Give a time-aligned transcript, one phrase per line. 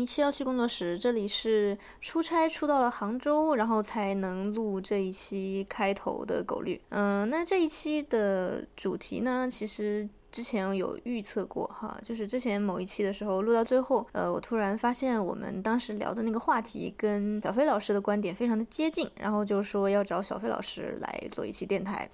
[0.00, 6.80] 一期要去工作室，这里是出差出到了杭州，然后才能录这一期开头的狗绿。
[6.88, 22.08] 嗯，那这一期的主题呢，其实之前有预测过哈，就是之前某一期的时候录到最后，呃，我突然发现我们当时聊的那个话题跟小飞老师的观点非常的接近，然后就说要找小飞老师来做一期电台。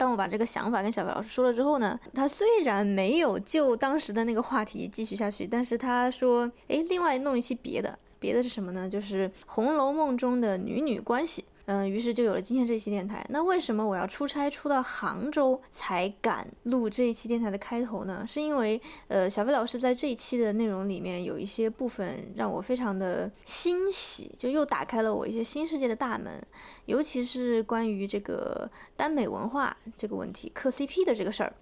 [0.00, 8.88] 当我把这个想法跟小白老师说了之后呢，他虽然没有就当时的那个话题继续下去，但是他说，诶，另外弄一期别的，别的是什么呢？
[8.88, 11.44] 就是《红楼梦》中的女女关系。
[11.72, 13.24] 嗯，于是就有了今天这期电台。
[13.28, 18.24] 那为什么我要出差出到杭州才敢录这一期电台的开头呢？
[18.26, 26.44] 是因为，呃，小飞老师在这一期的内容里面有一些部分让我非常的欣喜，就又打开了我一些新世界的大门，
[26.86, 31.52] 尤其是关于这个耽美文化这个问题，磕 CP 的这个事儿。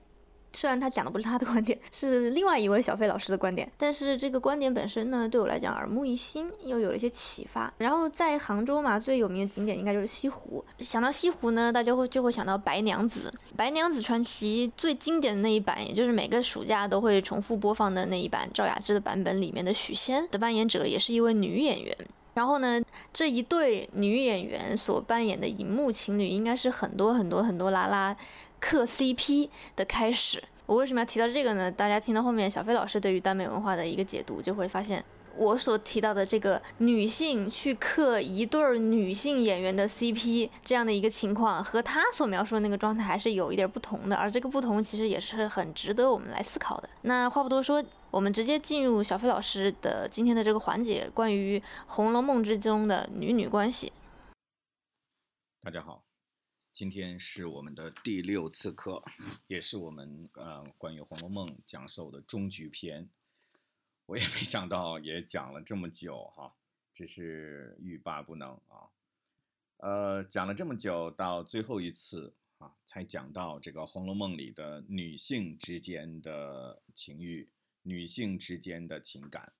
[0.52, 7.72] 虽然他讲的不是他的观点，是另外一位小飞老师的观点，但是这个观点本身呢，对我来讲耳目一新，又有了一些启发。
[7.78, 10.64] 然后在杭州嘛，最有名的景点应该就是西湖。
[10.78, 13.32] 想到西湖呢，大家会就会想到《白娘子》。
[13.56, 21.96] 《白娘子传奇》最经典的那一版，也就是每个暑假都会重复播放的那一版赵雅芝的版本里面的许仙的扮演者，也是一位女演员。
[22.34, 22.80] 然后呢，
[23.12, 28.16] 这一对女演员所扮演的荧幕情侣，应该是很多很多很多拉拉
[28.60, 30.42] 磕 CP 的开始。
[30.66, 31.70] 我为什么要提到这个呢？
[31.72, 35.02] 大家听到后面小飞老师对于耽美文化的一个解读，就会发现
[35.34, 44.16] 我所提到的这个女性去磕一对儿女性演员的 CP 这样的一个情况，和他所描述的那个状态还是有一点不同的。
[44.16, 46.90] 而这个不同其实也是很值得我们来思考的。
[47.02, 53.92] 那话不多说，我们直接进入小飞老师的今天的这个环节，关于《红楼梦》之中的女女关系。
[55.62, 56.07] 大家好。
[56.78, 59.02] 今天是我们的第六次课，
[59.48, 63.10] 也是我们呃关于《红楼梦》讲授的终局篇。
[64.06, 66.54] 我也没想到，也讲了这么久哈，
[66.92, 68.86] 真是欲罢不能啊！
[69.78, 77.48] 呃，讲了这么久，到最后一次啊，才讲到这个《红楼梦》里的女性之间的情欲，
[77.82, 79.52] 女性之间的情感。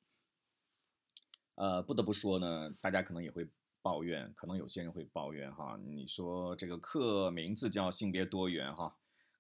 [1.57, 3.49] 呃，不得不说呢，大家可能也会。
[3.89, 8.95] 抱怨，可能有些人会抱怨哈，你说这个课名字叫性别多元哈，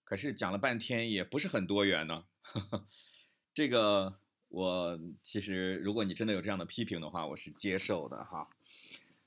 [0.04, 2.24] 可是讲了半天也不是很多元呢。
[3.52, 8.48] 这个我其实，如果你真的有这样的批评的话，我是接受的哈。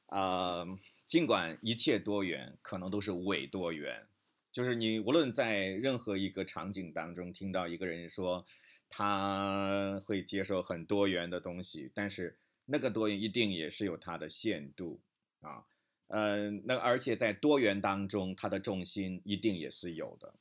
[0.07, 0.65] 呃，
[1.05, 4.07] 尽管一切多元，可能都是伪多元，
[4.51, 8.43] 就是你无论在任何一个场景当中听到一个人说
[8.89, 14.99] 他会接受很多元的东西，但是那个多元一定也是有它的限度。
[15.41, 15.65] 啊，
[16.07, 20.33] 嗯，那而且在多元当中，它的重心一定也是有的，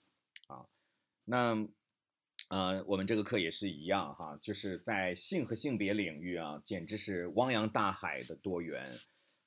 [0.47, 0.67] 啊，
[1.25, 1.69] 那，
[2.49, 8.91] 呃，我们这个课也是一样哈，就是在性和性别领域啊，简直是汪洋大海的多元，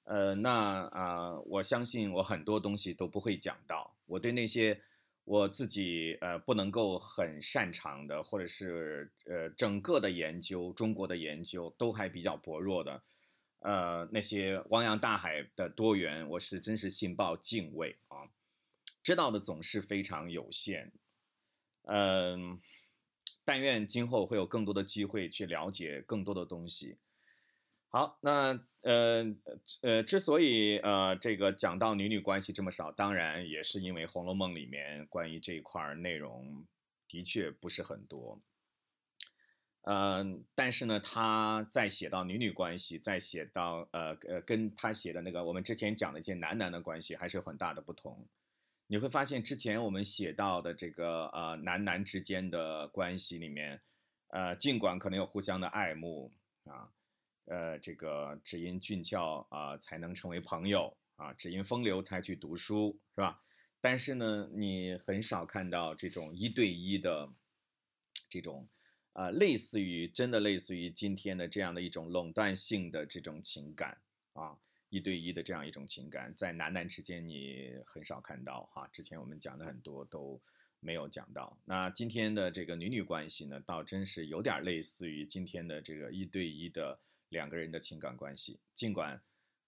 [0.06, 4.82] 呃，那啊，我相信我很多东西都不会讲到，我对那些
[5.26, 13.04] 我自己呃不能够很擅长的，或者是呃整个的研究，中国的研究都还比较薄弱的。
[13.64, 18.28] 呃，那些汪洋大海的多元，我是真是心抱敬畏啊！
[19.02, 20.92] 知道的总是非常有限，
[21.84, 22.60] 嗯，
[23.46, 26.98] 但愿今后会有更多的机会去了解更多的东西。
[27.88, 29.34] 好，那呃
[29.82, 36.66] 呃，之所以呃这个讲到女女关系这么少，当然也是因为《红楼梦》里面关于这一块内容
[37.08, 38.42] 的确不是很多。
[39.86, 48.26] 嗯，但是呢，他在写到女女关系，在写到呃呃，跟他写的那个我们之前讲的一些男男的关系，还是有很大的不同。
[48.88, 53.82] 你会发现，之前我们写到的这个呃男男之间的关系里面，
[54.28, 56.32] 呃，尽管可能有互相的爱慕
[56.64, 56.90] 啊，
[57.46, 63.42] 呃，这个只因俊俏啊才能成为朋友啊，只因风流才去读书，是吧？
[63.82, 67.30] 但是呢，你很少看到这种一对一的
[68.30, 68.66] 这种。
[69.14, 74.02] 啊，类似于真的类似于今天的这样的一种垄断性的这种情感
[74.34, 74.58] 啊，
[74.90, 78.88] 一对一的这样一种情感，在男男之间你很少看到哈。
[78.92, 80.42] 之前我们讲的很多都
[80.80, 81.56] 没有讲到。
[81.66, 87.00] 那今天的这个女女关系呢，倒真是有点类似于今天的这个一对一的
[87.30, 89.22] 两个人的情感关系，尽管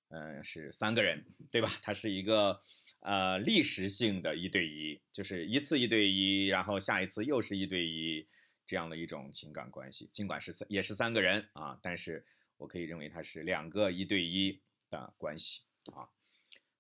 [0.10, 1.70] 嗯是三个人，对吧？
[1.84, 2.60] 它是一个
[3.02, 8.26] 呃历史性的一对一，就是一次一对一，然后下一次又是一对一。
[8.66, 12.26] 这样的一种情感关系，尽管是三也是三个人啊，但是
[12.58, 15.64] 我可以认为它是两个一对一的关系
[15.94, 16.10] 啊。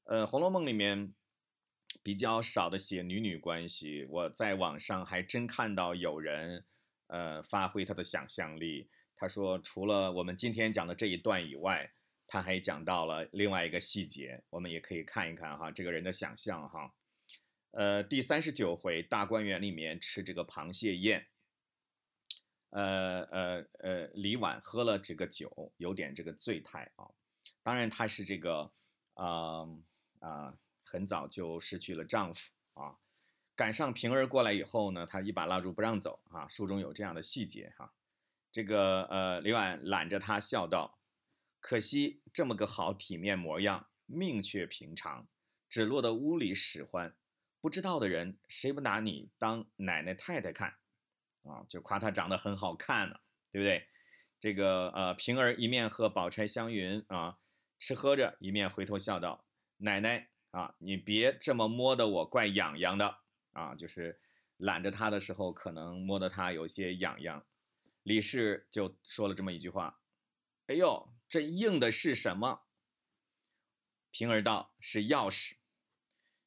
[0.05, 1.13] 呃，《红楼梦》里面
[2.03, 6.65] 比较少的写女女关系，我在网上还真看到有人
[7.07, 11.91] 呃发挥他的想象力，他说除了我们今天讲的这一段以外，
[12.27, 16.93] 他还讲到了另外一个细节，我们也可以看一看哈，这个人的想象哈。
[17.71, 21.27] 呃，第三十九回大观园里面吃这个螃蟹宴，
[22.71, 27.09] 呃呃呃，李婉喝了这个酒，有点这个醉态啊。
[27.63, 28.71] 当然，她是这个
[29.13, 29.67] 啊
[30.19, 32.97] 啊，很早就失去了丈夫啊。
[33.55, 36.47] 赶上平儿过来以后呢，她一把拉住不让走啊。
[36.47, 37.93] 书中有这样的细节哈。
[38.51, 40.99] 这个呃，李婉揽着她笑道
[41.59, 45.27] ：“可惜这么个好体面模样，命却平常，
[45.67, 47.15] 只落得屋里使唤。
[47.61, 50.75] 不知道的人，谁不拿你当奶奶太太看？”
[51.45, 53.19] 啊，就夸她长得很好看呢，
[53.49, 53.87] 对不对？
[54.37, 57.37] 这个呃，平儿一面和宝钗、湘云啊
[57.79, 59.45] 吃喝着，一面回头笑道
[59.77, 63.19] ：“奶奶啊，你别这么摸得我怪痒痒的
[63.53, 64.19] 啊！”就是
[64.57, 67.43] 揽着她的时候，可能摸得她有些痒痒。
[68.03, 69.99] 李氏就说了这么一句话
[70.67, 72.65] ：“哎呦，这硬的是什么？”
[74.11, 75.55] 平儿道：“是钥匙。”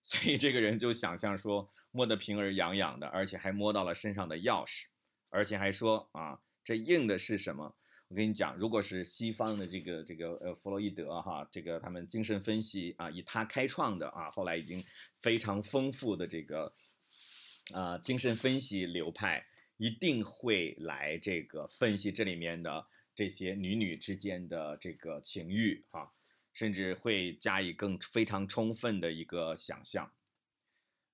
[0.03, 1.73] 所以这个人就想象说。
[1.99, 4.85] 摸得平儿痒痒的，而且还摸到了身上的钥匙，
[5.31, 7.75] 而且还说啊，这硬的是什么？
[8.07, 14.81] 我跟你讲，如果是西方的这个这个呃弗洛伊德哈，这个他们精神分析啊，以他开创的啊，后来已经
[15.19, 16.73] 非常丰富的这个
[17.75, 19.45] 啊精神分析流派，
[19.77, 26.13] 一定会来这个分析这里面的这些女女之间的这个情欲哈，
[26.55, 30.13] 甚至会加以更非常充分的一个想象。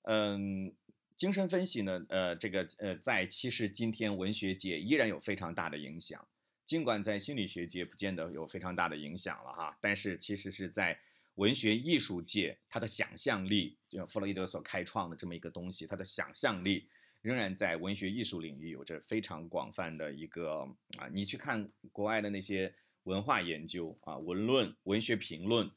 [0.04, 0.72] 嗯，
[1.16, 6.26] 精神分析呢，呃，这个呃，在其实今天文学界依然有非常大的影响，
[6.64, 10.98] 尽管在心理学界不见得有非常大的影响了哈，但是其实是在
[11.36, 16.86] 文学艺术界，他的想象力，就弗洛伊德所开创的这么一个东西，他的想象力
[17.22, 20.68] 仍然在文学艺术领域有着非常广泛的一个
[20.98, 22.74] 啊，你去看国外的那些
[23.04, 25.70] 文化研究啊，文论、文学评论，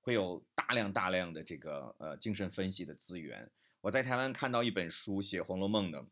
[0.00, 3.50] 会有大量大量的这个呃精神分析的资源。
[3.84, 6.06] 我在台湾看到一本书写《红楼梦》的，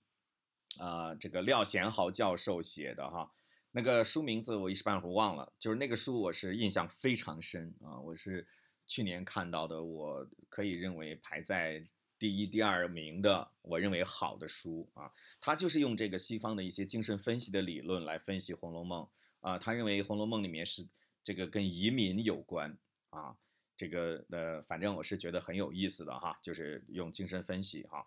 [0.78, 3.32] 啊，这个廖贤豪教授写的哈，
[3.70, 8.46] 那个书名字我一时半会儿忘了，就是那个书我是印象非常深啊，我是
[8.86, 11.82] 去年看到的，我可以认为排在
[12.18, 15.10] 第一、第二名的，我认为好的书啊，
[15.40, 19.02] 他就是用这个西方的一些精神分析的理论来分析《红楼梦》
[19.48, 20.86] 啊，他认为《红楼梦》里面是
[21.24, 22.76] 这个跟移民有关
[23.08, 23.34] 啊。
[23.82, 28.06] 这个呃，反正我是觉得很有意思的哈，就是用精神分析哈，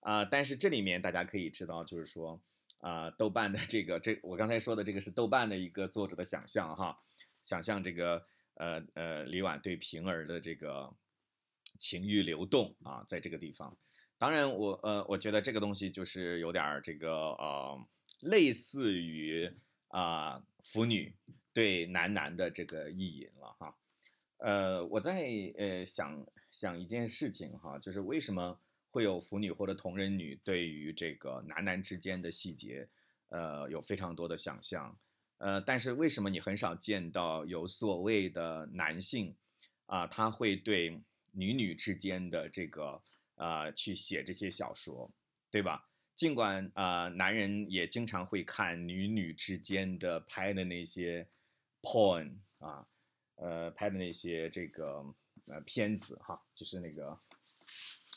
[0.00, 2.38] 啊，但是这里面大家可以知道，就是说
[2.80, 7.00] 啊，豆瓣的这个这我刚才说的这个是豆瓣的一个作者的想象哈，
[7.40, 8.26] 想象这个
[8.56, 10.92] 呃呃李婉对平儿的这个
[11.78, 13.74] 情欲流动啊，在这个地方，
[14.18, 17.82] 当然我呃我觉得这个东西就是有点这个呃
[18.20, 19.50] 类似于
[19.88, 21.14] 啊腐女
[21.54, 23.74] 对男男的这个意淫了哈。
[24.44, 25.26] 呃，我在
[25.56, 28.60] 呃想想一件事情哈，就是为什么
[28.90, 32.86] 会有腐女或者同人女对于这个男男之间的细节，
[33.30, 34.98] 呃，有非常多的想象，
[35.38, 39.34] 呃，但是为什么你很少见到有所谓的男性
[39.86, 41.00] 啊，他会对
[41.32, 43.02] 女女之间的这个
[43.36, 45.10] 啊去写这些小说，
[45.50, 45.88] 对吧？
[46.14, 51.26] 尽管啊，男人也经常会看女女之间的拍的那些
[51.80, 52.86] porn 啊。
[53.36, 55.04] 呃，拍的那些这个
[55.48, 57.18] 呃片子哈，就是那个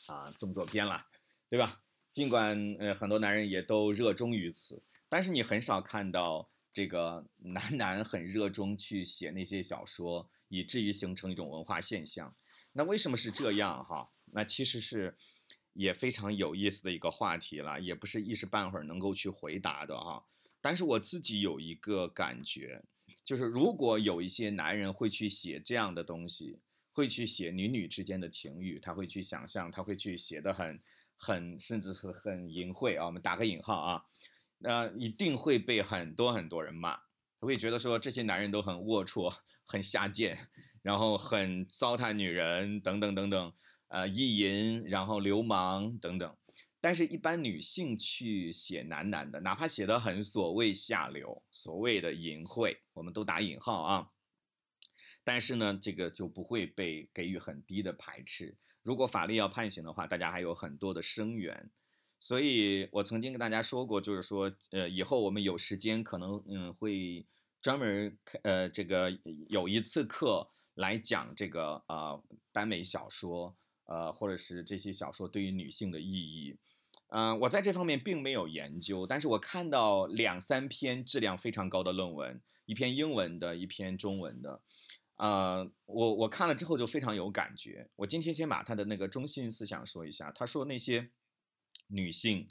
[0.07, 1.07] 啊动作片了，
[1.49, 1.81] 对吧？
[2.11, 12.35] 尽管呃很多男人也都热衷于此，但是你很少看到这个男男很热衷去写那些小说，以至于形成一种文化现象。
[12.73, 14.09] 那为什么是这样哈？
[14.33, 15.17] 那其实是
[15.73, 20.23] 也非常有意思的一个话题了，也不是一时半会儿能够去回答的哈。
[20.61, 22.83] 但是我自己有一个感觉。
[23.23, 26.59] 就是如果有一些男人会去写这样的东西，
[26.93, 30.79] 会去写女女之间的情欲，他会去想象，他会去写的很
[31.15, 34.03] 很甚至是很淫秽啊，我们打个引号啊，
[34.59, 36.97] 那一定会被很多很多人骂，
[37.39, 39.33] 会觉得说这些男人都很龌龊、
[39.63, 40.49] 很下贱，
[40.81, 43.53] 然后很糟蹋女人等等等等，
[43.89, 46.35] 呃，意淫，然后流氓等等。
[46.87, 54.11] 但是，一般女性去写男男的，哪怕写的很所谓下流、所谓的淫秽，我们都打引号啊。
[55.21, 58.55] 但是呢，这个就不会被给予很低的排斥。
[58.83, 61.69] 如果法律要判刑的话，大家还有很多的声援。
[62.19, 67.25] 所以我曾经跟大家说过，就是说，呃，以后我们有时间可能，嗯，会
[67.61, 69.11] 专门呃，这个
[69.49, 73.57] 有一次课来讲这个呃耽美小说。
[73.89, 76.57] 呃，或者是这些小说对于女性的意义，
[77.09, 84.61] 嗯，我在这方面并没有研究，但是我看到两三篇质量非常高的论文，一篇英文的，一篇中文的。
[85.15, 87.89] 呃，我我看了之后就非常有感觉。
[87.95, 90.31] 我今天先把他的那个中心思想说一下。
[90.31, 91.09] 他说那些
[91.87, 92.47] 女性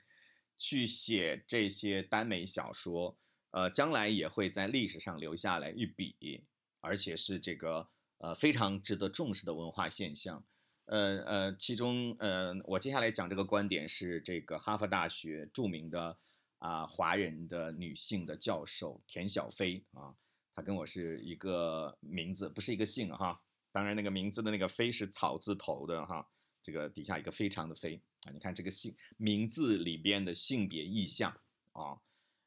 [0.56, 3.16] 去写这些耽美小说，
[3.50, 6.46] 呃，将来也会在历史上留下来一笔，
[6.80, 10.42] 而且是这个呃非常值得重视的文化现象。
[10.86, 16.16] 呃呃，其中呃，我接下来讲这个观点是这个哈佛大学著名的
[16.58, 20.14] 啊华人的女性的教授田小飞啊。
[20.54, 23.38] 她跟我是一个名字，不是一个姓哈。
[23.72, 26.26] 当然，那个名字的那个“飞”是草字头的哈，
[26.62, 28.32] 这个底下一个“非常”的“非”啊。
[28.32, 31.30] 你看这个姓名字里边的性别意象
[31.72, 32.00] 啊，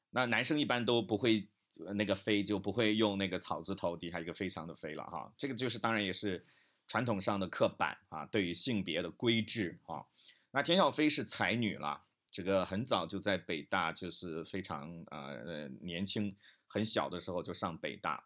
[0.10, 1.48] 那男生一般都不会
[1.93, 5.31] 那个“飞”就不会用那个草字头底下一个“非常”的“非”了哈。
[5.38, 6.43] 这个就是当然也是
[6.89, 10.03] 传统上的刻板啊，对于性别的规制啊。
[10.51, 16.36] 那田小飞是才女了，这个很早就在北大，就是非常呃年轻。
[16.72, 18.24] 很小的时候就上北大，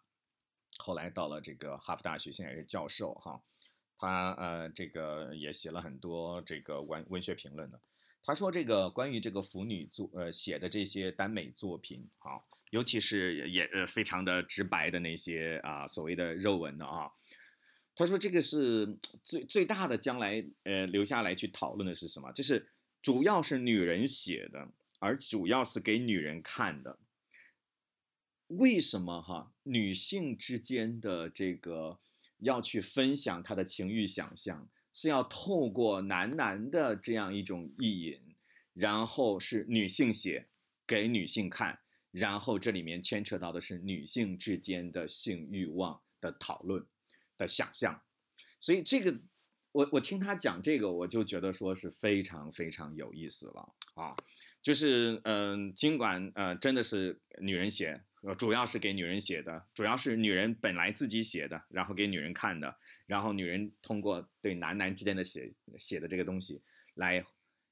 [0.77, 3.41] 后来到了这个哈佛大学，现在是教授哈。
[3.95, 7.79] 他呃，这个也写了很多这个文文学评论的。
[8.21, 12.39] 他说这个关于这个腐女作呃写的这些耽美作品啊，
[12.71, 17.11] 尤其是也呃非常的直白的那些啊所谓的肉文的啊。
[17.95, 22.31] 他说这个是最最大的将来呃留下来去讨论的是什么？
[22.31, 22.67] 就是
[23.01, 24.67] 主要是女人写的，
[24.99, 26.97] 而主要是给女人看的。
[28.47, 31.99] 为什么哈女性之间的这个
[32.39, 38.35] 要去分享她的情欲想象，是要透过男男的这样一种意淫，
[38.73, 40.47] 然后是女性写
[40.85, 41.79] 给女性看，
[42.11, 46.85] 然后这里面牵扯到的是女性之间的性欲望的讨论
[47.37, 48.01] 的想象，
[48.59, 49.19] 所以这个
[49.71, 54.15] 我我听他讲这个，我就觉得说是非常非常有意思了啊，
[54.61, 58.03] 就是嗯，尽管呃真的是女人写。
[58.37, 62.73] 主要是给女人写的，主要是女人本来自己写的，然后给女人看的，
[63.05, 66.61] 然后女人通过对男男之间的写写的这个东西
[66.93, 67.25] 来，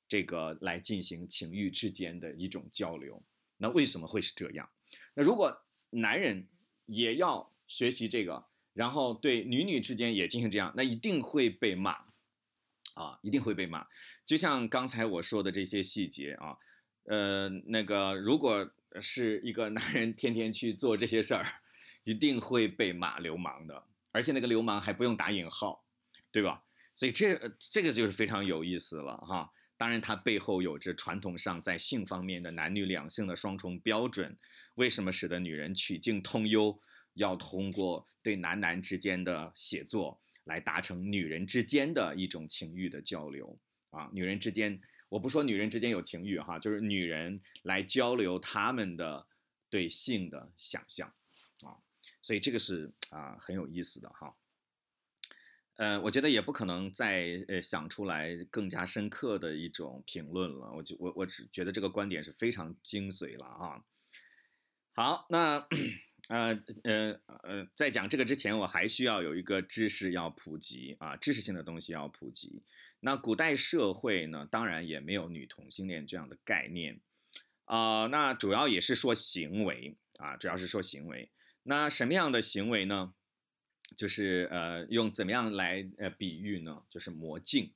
[0.09, 3.23] 这个来进行情欲之间的一种交流。
[3.55, 4.69] 那为什么会是这样？
[5.13, 6.45] 那如果男人
[6.85, 11.91] 也要学习这个，然后对女女之间也进行这样，那一定会被骂
[12.95, 13.87] 啊，一定会被骂。
[14.25, 16.57] 就像刚才我说的这些细节啊，
[17.05, 18.71] 呃，那个如果。
[18.99, 21.45] 是一个男人天天去做这些事儿，
[22.03, 25.85] 一定会被骂流氓的，而且那个流氓还不用打引号，
[26.29, 26.65] 对吧？
[26.93, 29.53] 所以这这个就是非常有意思了哈。
[29.77, 34.37] 当然，它背后有着传统上在性方面的男女两性的双重标准。
[34.75, 36.77] 为什么使得女人曲径通幽，
[37.13, 43.57] 要通过对男男之间的写作来达成女人之间的一种情欲的交流
[43.89, 44.09] 啊？
[44.13, 44.81] 女人之间。
[45.09, 49.27] 我不说女人之间有情欲哈，就是女人来交流他们的
[49.69, 51.13] 对性的想象
[51.65, 51.75] 啊，
[52.21, 54.33] 所以这个是啊很有意思的哈。
[55.75, 60.71] 呃，我觉得也不可能再呃想出来更加深刻的一种评论了。
[60.77, 63.83] 我就我我只觉得这个观点是非常精髓了啊。
[64.93, 65.67] 好，那。
[66.31, 72.63] 呃呃呃，在讲这个之前，我还需要有一个知识要普及啊，知识性的东西要普及。
[73.01, 77.01] 那古代社会呢，当然也没有女同性恋这样的概念
[77.65, 78.07] 啊。
[78.07, 81.29] 那主要也是说行为啊，主要是说行为。
[81.63, 83.13] 那什么样的行为呢？
[83.97, 86.83] 就是呃，用怎么样来呃比喻呢？
[86.89, 87.73] 就是魔镜。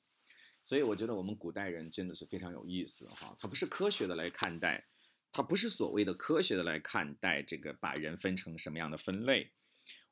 [0.64, 4.88] 所以我觉得我们古代人真的是非常有意思哈，它不是科学的来看待。
[5.36, 9.52] 它不是所谓的科学的来看待这个，把人分成什么样的分类。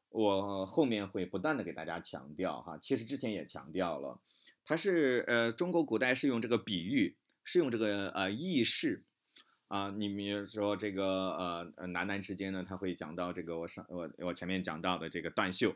[0.09, 4.19] 我后面会不断的给大家强调哈，其实之前也强调了，
[4.65, 7.15] 它是呃中国古代是用这个比喻，
[7.45, 9.01] 是用这个呃意识
[9.69, 11.05] 啊，你比如说这个
[11.77, 15.73] 呃男男之间呢，他会讲到这个我上我我前面讲到的这个断袖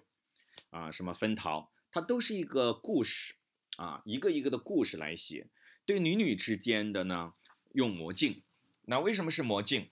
[0.71, 3.35] 啊，什么分桃，它都是一个故事
[3.77, 5.47] 啊，一个一个的故事来写。
[5.85, 7.31] 对女女之间的呢，
[7.71, 8.43] 用魔镜。
[8.89, 9.89] 那为什么是魔镜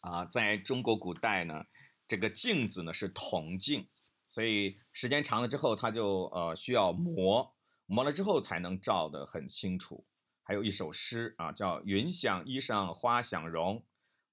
[0.00, 0.24] 啊？
[0.24, 1.66] 在中国古代呢，
[2.08, 3.88] 这个镜子呢是铜镜，
[4.26, 7.54] 所以时间长了之后，它就呃需要磨，
[7.84, 10.06] 磨了之后才能照得很清楚。
[10.42, 13.84] 还有一首诗啊，叫“云想衣裳花想容，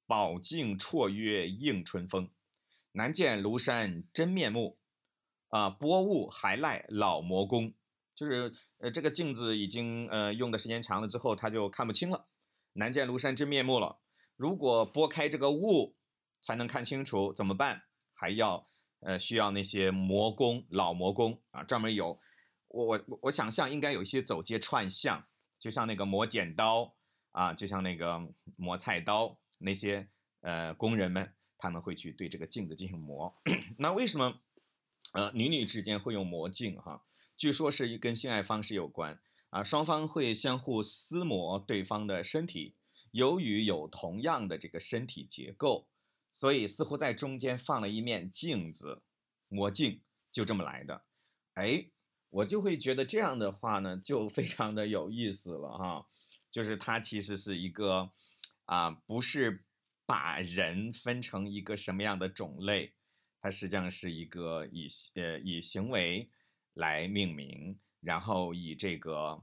[0.07, 2.29] 宝镜绰约映春风。
[2.93, 4.77] 难见庐山真面目，
[5.49, 7.73] 啊，薄雾还赖老魔功。”
[8.15, 12.25] 就是呃这个镜子已经呃用的时间长了之后，它就看不清了。
[12.73, 13.99] 难见庐山真面目了。
[14.35, 15.95] 如果拨开这个雾
[16.41, 17.83] 才能看清楚，怎么办？
[18.13, 18.67] 还要
[18.99, 22.19] 呃需要那些魔工老魔工啊，专门有
[22.67, 25.27] 我我我想象应该有一些走街串巷，
[25.59, 26.95] 就像那个磨剪刀
[27.31, 30.09] 啊，就像那个磨菜刀那些
[30.41, 33.33] 呃工人们，他们会去对这个镜子进行磨。
[33.79, 34.39] 那为什么
[35.13, 37.03] 呃女女之间会用魔镜哈？
[37.35, 39.19] 据说是跟性爱方式有关
[39.53, 42.73] 啊，双方会相互撕磨对方的身体。
[43.11, 45.87] 由于有同样的这个身体结构，
[46.31, 49.03] 所以似乎在中间放了一面镜子，
[49.47, 51.03] 魔镜就这么来的。
[51.53, 51.85] 哎，
[52.31, 56.07] 我就会觉得这样的话呢，就非常的有意思了哈。
[56.49, 58.09] 就是它其实是一个
[58.65, 59.59] 啊，不是
[60.07, 62.93] 把人分成一个什么样的种类，
[63.39, 66.31] 它实际上是一个以呃以行为
[66.73, 69.41] 来命名，然后以这个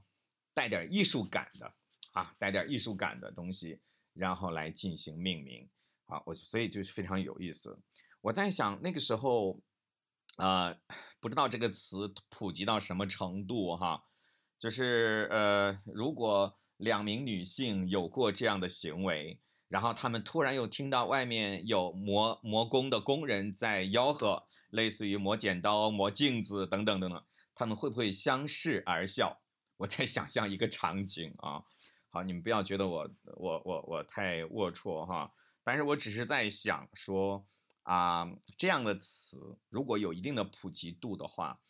[0.53, 1.73] 带点艺术感的。
[2.13, 3.79] 啊，带点艺术感的东西，
[4.11, 5.69] 然后来进行命名，
[6.07, 7.79] 啊，我所以就是非常有意思。
[8.19, 9.61] 我在想那个时候，
[10.35, 10.75] 啊，
[11.21, 14.03] 不知道这个词普及到什么程度哈，
[14.59, 19.39] 就是呃，如果两名女性有过这样的行为，
[19.69, 27.23] 然后她们突然又听到外面有磨磨工的工人在吆喝，类似于磨剪刀、磨镜子等等等等，
[27.61, 29.39] 他们会不会相视而笑？
[29.77, 31.61] 我在想象一个场景啊。
[32.09, 35.31] 好，你们不要觉得我我我我太龌龊哈，
[35.63, 37.45] 但是我只是在想说
[37.83, 38.27] 啊，
[38.57, 41.61] 这样的词如果有一定的普及度的话，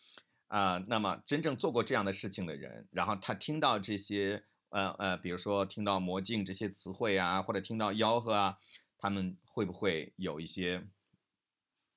[0.48, 8.58] 啊，那么真正做过这样的事情的人，然后他听到这些呃呃，比如说听到魔镜这些词汇啊，或者听到吆喝啊，
[8.98, 10.88] 他们会不会有一些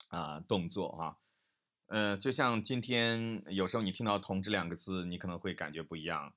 [0.09, 1.21] 啊动作哈？
[1.87, 6.33] 呃，就像今天有时候你听到“同志”两个字，你可能会感觉不一样。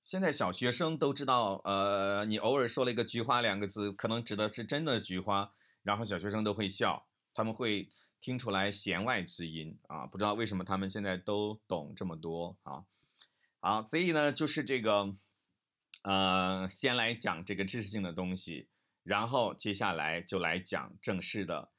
[0.00, 7.88] 现在小学生都知道，呃，你偶尔说了一个“菊花”两个字，可能指的是真的菊花，然后小学生都会笑，他们会
[8.20, 12.84] 听出来弦外之音啊，不知道为什么他们现在都懂这么多啊。
[13.60, 15.12] 好，所以呢，就是这个，
[16.02, 18.68] 呃，先来讲这个知识性的东西，
[19.02, 21.70] 然后接下来就来讲正式的。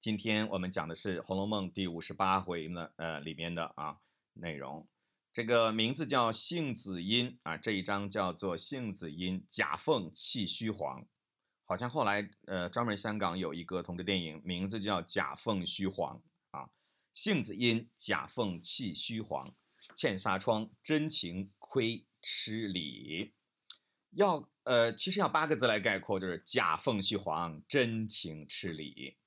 [0.00, 3.98] 今天我们讲的是《红楼梦》第五十八回呢，呃，里面的啊
[4.32, 4.88] 内容。
[5.30, 11.06] 这个名字叫杏子阴啊，这一章叫做杏子阴假凤泣虚黄，
[11.66, 16.70] 好像后来呃专门香港有一个同志电影，名字叫假凤虚黄啊。
[17.12, 19.54] 杏子阴假凤泣虚黄，
[19.94, 23.34] 嵌纱窗真情亏痴里。
[24.12, 29.18] 要呃其实要八个字来概括，就是假凤虚黄，真情痴里。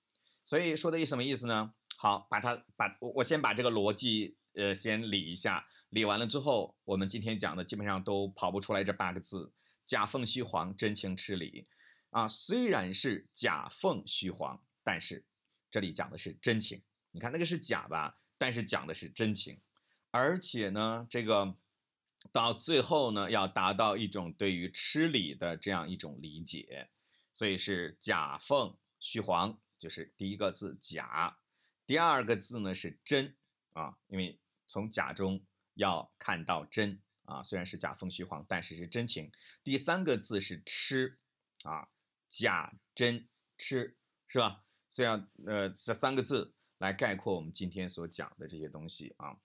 [0.43, 1.73] 所以说的意什么意思呢？
[1.97, 5.67] 好，把它把我我先把这个逻辑呃先理一下。
[5.89, 9.53] 理完了之后，我们今天讲的基本上都跑不出来这八个字：
[9.86, 11.67] 假凤虚凰，真情吃理。
[12.10, 15.23] 啊，虽然是假凤虚凰，但是
[15.69, 16.82] 这里讲的是真情。
[17.12, 19.62] 你看那个是假吧，但是讲的是真情。
[20.12, 21.56] 而且呢，这个
[22.32, 26.89] 到最后呢，要达到一种对于吃理的这样一种理解，
[27.32, 31.38] 所以是假凤虚凰，就是第一个字假，
[31.86, 33.36] 第二个字呢是真
[33.74, 35.46] 啊，因为从假中。
[35.76, 39.32] 要看到真啊，虽然是假凤虚凰，但是是真情。
[39.63, 41.17] 第三个字是痴
[41.63, 41.89] 啊，
[42.28, 44.65] 假真痴是吧？
[44.88, 49.38] 所以要呃这三个字来概括我们今天所讲的这些东西啊。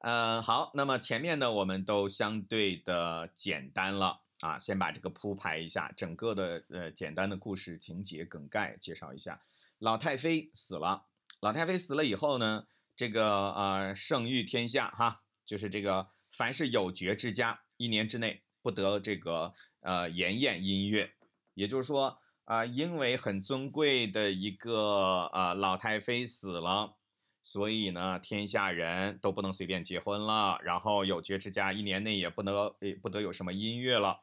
[0.00, 9.40] 嗯，好，那么前面呢我们都相对的简单了啊，先把这个铺排一下，整个的呃简单的故事情节梗概介绍一下。
[9.78, 11.06] 老太妃死了，
[11.40, 12.66] 老太妃死了以后呢？
[12.94, 21.14] 这个呃，圣谕天下哈，就是这个，凡是有爵之家，一年之内不得这个呃筵宴音乐。
[21.54, 26.96] 也就是说啊，因为很尊贵的一个呃老太妃死了，
[27.40, 30.58] 所以呢，天下人都不能随便结婚了。
[30.62, 34.20] 然后有爵之家一年内也不能也不得有什么音乐了。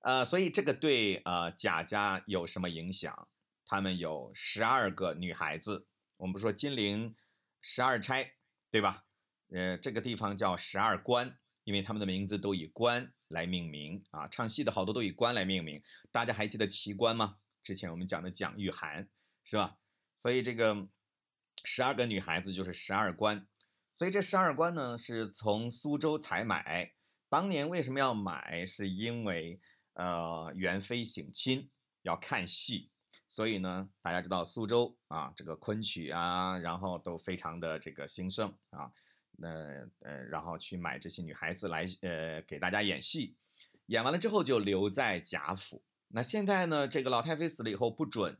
[0.00, 3.28] 呃，所以这个对呃贾家有什么影响？
[3.64, 5.86] 他们有十二个女孩子。
[6.16, 7.14] 我们不说金陵
[7.60, 8.32] 十二钗，
[8.70, 9.04] 对吧？
[9.52, 14.28] 呃，这个地方叫十二关，因为他们的名字都以关来命名啊。
[14.28, 17.36] 唱戏的好多都以关来命名，大家还记得奇观吗？
[17.62, 19.08] 之前我们讲的蒋玉菡
[19.44, 19.76] 是吧？
[20.16, 20.88] 所以这个
[21.64, 23.46] 十二个女孩子就是十二关。
[23.92, 26.94] 所以这十二关呢，是从苏州采买。
[27.28, 28.64] 当年为什么要买？
[28.66, 29.60] 是因为
[30.00, 31.68] 呃，元妃省亲
[32.00, 32.90] 要看戏。
[33.28, 38.90] 所以呢，大家知道苏州啊，这个昆曲啊，然后都非常的这个兴盛啊，
[39.32, 39.48] 那
[40.00, 43.36] 呃，然后去买这些女孩子来呃给大家演戏，
[43.86, 45.84] 演完了之后就留在贾府。
[46.08, 48.36] 那现在呢，这个老太妃死了以后不准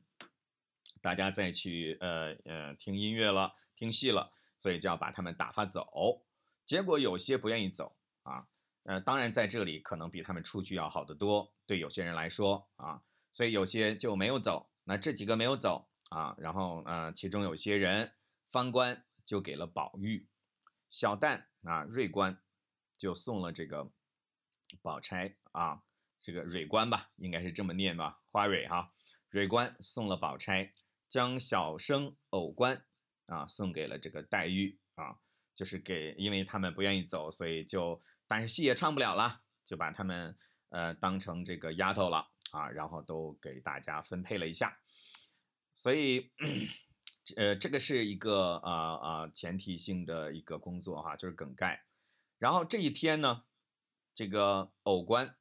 [1.02, 6.24] 大家再去呃呃听音乐了、听戏了，所以就要把他们打发走。
[6.64, 8.48] 结果有些不愿意走啊，
[8.84, 14.70] 呃，当然在这里可能比他们出去要好得多，对有些人来说啊，所以有些就没有走。
[14.84, 18.12] 那这几个没有走啊，然后呃，其中有些人
[18.50, 20.26] 方官就给了宝玉，
[20.88, 22.40] 小旦啊瑞官
[22.96, 23.90] 就送了这个
[24.82, 25.82] 宝钗啊，
[26.20, 28.92] 这个蕊官吧，应该是这么念吧，花蕊哈，
[29.28, 30.72] 蕊官送了宝钗，
[31.06, 32.84] 将小生偶官
[33.26, 35.20] 啊送给了这个黛玉啊。
[35.52, 40.36] 就是给，因为他们不愿意走，所以就，但是戏也唱不了了，就把他们
[40.68, 44.78] 呃当成这个丫头了啊，然后都给大家分配了一下，
[45.74, 46.30] 所以
[47.34, 51.84] 呃这个是一个啊啊前提性的一个工作哈，就是梗概。
[52.38, 53.42] 然后这一天呢，
[54.14, 55.34] 这个偶官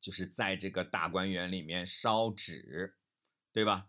[0.00, 2.94] 就是在这个大观园里面烧纸，
[3.52, 3.88] 对吧？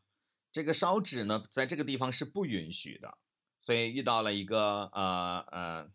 [0.51, 3.19] 这个烧纸呢，在这个地方是不允许的。
[3.59, 5.91] 所以遇到了一个呃呃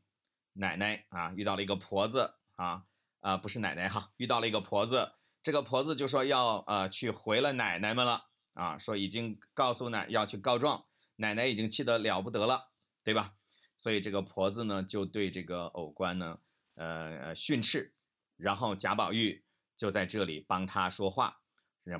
[0.55, 2.85] 奶奶啊，遇到了一个婆子啊
[3.21, 5.13] 啊不是奶奶哈，遇到了一个婆子，
[5.43, 10.85] 这个婆子就说要呃去回了奶奶们了啊，说已经告诉奶要去告状，
[11.17, 12.71] 奶奶已经气得了不得了，
[13.03, 13.35] 对吧？
[13.75, 16.39] 所以这个婆子呢就对这个偶官呢
[16.77, 17.95] 呃训斥，
[18.37, 21.41] 然后贾宝玉就在这里帮他说话，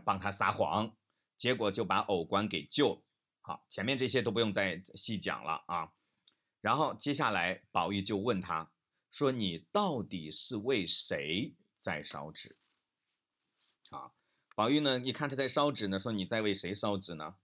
[0.05, 0.95] 帮他撒谎，
[1.37, 3.03] 结果就把偶官给救。
[3.41, 5.91] 好，前面这些都不用再细讲了啊。
[6.63, 8.73] 然后接下来，宝玉就问他
[9.11, 12.57] 说：“你到底是为谁在烧纸？”
[13.91, 14.13] 啊，
[14.57, 17.35] 宝玉呢，一看他在烧纸呢，说：“你在为谁烧纸呢？”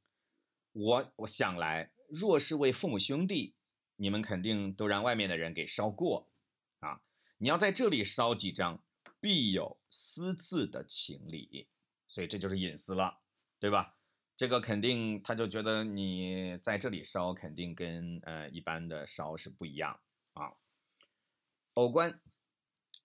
[0.72, 3.56] 我我想来，若是为父母兄弟，
[3.96, 6.30] 你们肯定都让外面的人给烧过
[6.78, 7.02] 啊。
[7.38, 8.82] 你要在这里烧几张，
[9.20, 11.68] 必有私自的情理，
[12.06, 13.18] 所以这就是隐私了，
[13.58, 13.97] 对吧？
[14.38, 19.98] 这个肯定，他就觉得你在这里烧，肯定跟呃一般的烧是不一样
[20.34, 20.52] 啊。
[21.74, 22.20] 偶官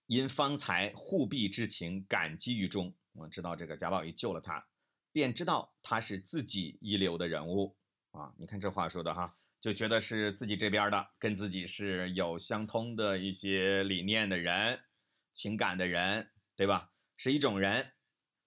[0.05, 2.93] 因方才护庇之情，感激于衷。
[3.13, 4.67] 我知道这个贾宝玉救了他，
[5.11, 7.75] 便知道他是自己一流的人物
[8.11, 8.31] 啊。
[8.37, 14.81] 你看这话说的哈，就觉得是自己这边的，跟自己是有相通的一些理念的人，
[15.31, 16.91] 情感的人，对吧？
[17.17, 17.93] 是一种人，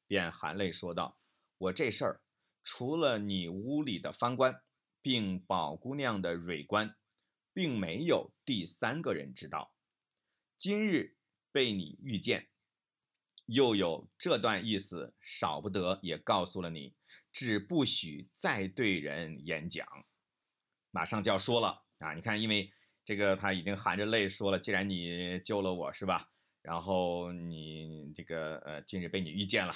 [0.07, 1.19] 便含泪说道
[1.59, 2.21] ：“我这事儿。”
[2.67, 4.61] 除了你屋里的方官，
[5.01, 6.97] 并宝姑娘的蕊官，
[7.55, 9.73] 并没有第三个人知道。
[10.57, 11.17] 今日
[11.53, 12.49] 被你遇见，
[13.47, 16.97] 又有这段意思，少不得也告诉了你，
[17.33, 19.87] 只不许再对人演讲。
[20.91, 22.15] 马上就要说了啊！
[22.15, 22.73] 你看，因为
[23.05, 26.33] 这个他已经含着泪说了，既然你救了我是吧？
[26.63, 29.73] 然后你这个呃，今日被你遇见了，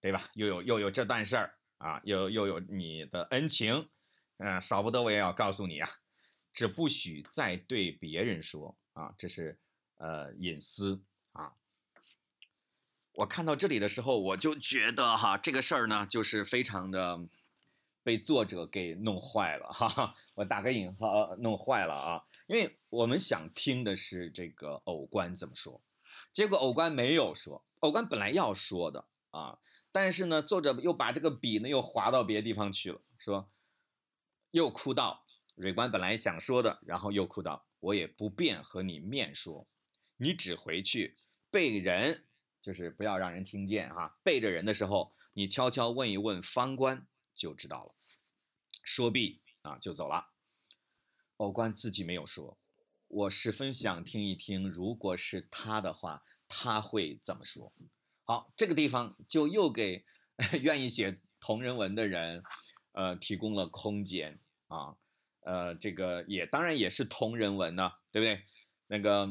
[0.00, 0.28] 对吧？
[0.34, 1.54] 又有又有这段事儿。
[1.82, 3.88] 啊，又又有你的恩情，
[4.36, 5.90] 嗯，少不得我也要告诉你啊，
[6.52, 9.58] 只不许再对别人说啊，这是
[9.96, 11.56] 呃隐私啊。
[13.14, 17.26] 我看到这里的时候，我就觉得哈，这个事儿呢，就是非常的
[18.04, 20.14] 被作者给弄坏了哈。
[20.34, 25.82] 我打个引号，弄坏了啊，因为我们想听的是这个偶官怎么说，
[26.30, 29.58] 结果偶官没有说，偶官本来要说的啊。
[29.92, 33.52] 但是呢，作者又把这个笔呢又划到别的地方去了，说
[34.50, 39.68] 又哭道：“蕊官本来想说的，然后又哭道：我也不便和你面说，
[40.16, 41.18] 你只回去
[41.50, 42.24] 背人，
[42.60, 44.18] 就是不要让人听见哈。
[44.24, 47.94] 背着人的时候，你悄悄问一问方官就知道了。
[48.82, 50.30] 说毕啊，就走了。
[51.36, 52.58] 偶官自己没有说，
[53.08, 57.74] 我十分想听一听，如果是他的话，他会怎么说。”
[58.24, 60.04] 好，这个地方就又给
[60.62, 62.42] 愿意写同人文的人，
[62.92, 64.96] 呃，提供了空间啊，
[65.40, 68.42] 呃，这个也当然也是同人文呢，对不对？
[68.86, 69.28] 那个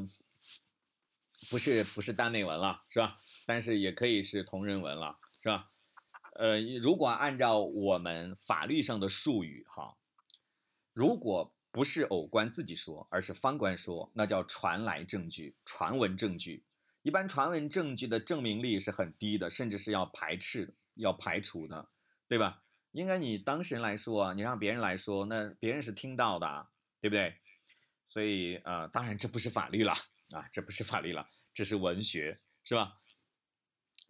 [1.49, 3.17] 不是不是耽美文了，是吧？
[3.45, 5.71] 但是也可以是同人文了，是吧？
[6.35, 9.97] 呃，如果按照我们法律上的术语，哈，
[10.93, 16.65] 如果不是偶官自己说，而是方官说，那叫传来证据，传闻证据。
[17.03, 21.89] 一般传闻证据的证明力是很低的，甚至是要排斥、要排除的，
[22.27, 22.63] 对吧？
[22.91, 26.67] 应该你当事人来说，你让别人来说，那别人是听到的，
[26.99, 27.35] 对不对？
[28.05, 29.93] 所以，呃，当然这不是法律了
[30.33, 32.97] 啊，这不是法律了，这是文学，是吧？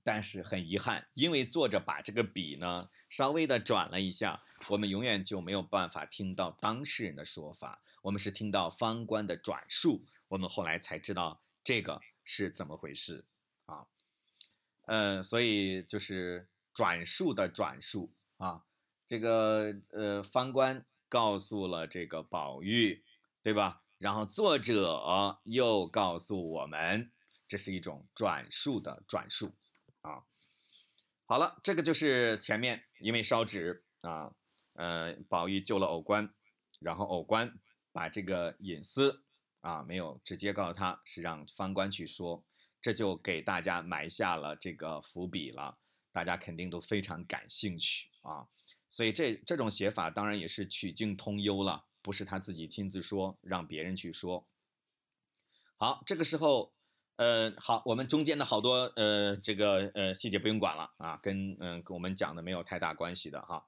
[0.03, 12.01] 但是很遗憾，因为作者把这个笔呢稍微的转了一下，我们永远就没有办法听到当事人的说法，我们是听到方官的转述，我们后来才知道这个。
[12.33, 13.25] 是怎么回事
[13.65, 13.87] 啊？
[14.85, 18.63] 嗯，所以就是转述的转述啊，
[19.05, 23.03] 这个呃，方官告诉了这个宝玉，
[23.41, 23.83] 对吧？
[23.97, 27.11] 然后作者又告诉我们，
[27.49, 29.51] 这是一种转述的转述
[29.99, 30.23] 啊。
[31.25, 34.33] 好了，这个就是前面因为烧纸啊，
[34.75, 36.33] 呃，宝玉救了偶官，
[36.79, 37.59] 然后偶官
[37.91, 39.21] 把这个隐私
[39.61, 42.43] 啊没有直接告诉他，是让方官去说，
[42.81, 45.77] 这就给大家埋下了这个伏笔了，
[46.11, 48.47] 大家肯定都非常感兴趣啊。
[48.89, 54.45] 所以这这种写法当然也是曲径通幽了，不是他自己亲自说，让别人去说。
[55.77, 56.73] 好，这个时候，
[57.15, 63.65] 呃，好，我们中间的好多呃这个呃细节不用管了啊，跟嗯跟我们讲的没有太大关系的哈。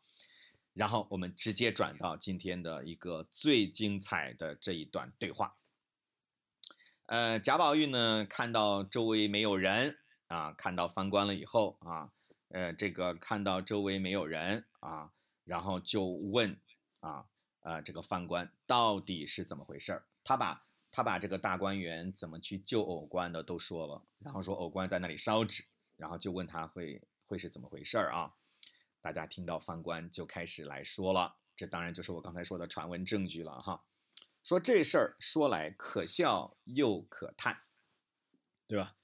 [0.74, 5.56] 然后我们直接转到今天的一个最精彩的这一段对话。
[7.14, 10.00] 呃，贾宝玉呢看到周围没有人
[10.30, 12.10] 啊，看到翻官了以后啊。
[12.50, 15.12] 呃，这个看到周围没有人啊，
[15.44, 16.60] 然后就问
[17.02, 17.28] 啊，
[17.62, 20.06] 呃，这个犯官到底是怎么回事儿？
[20.24, 25.66] 他把他把这个大观园怎么去救偶官的都说了，然后说偶官在那里烧纸，
[25.98, 28.34] 然后就问他会会是怎么回事啊？
[29.02, 33.84] 大家听到犯官就开始来说了，这当然就是我刚才说的传闻证据了哈。
[34.44, 37.62] 说这事儿说来可笑又可叹，
[38.68, 38.96] 对吧？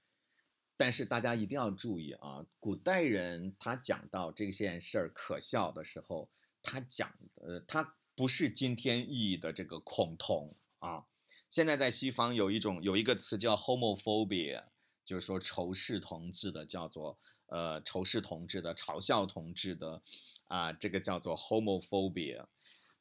[0.75, 2.45] 但是大家一定要注意啊！
[2.59, 6.29] 古代人他讲到这件事儿可笑的时候，
[6.61, 11.05] 他讲的他不是今天意义的这个恐同啊。
[11.49, 14.65] 现在在西方有一种有一个词叫 homophobia，
[15.03, 20.01] 就是说仇视同志的，叫做呃仇视同志的、嘲笑同志的
[20.47, 22.45] 啊，这个叫做 homophobia。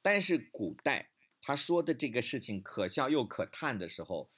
[0.02, 4.30] 但是古代他说的这个事情可笑又可叹的时候。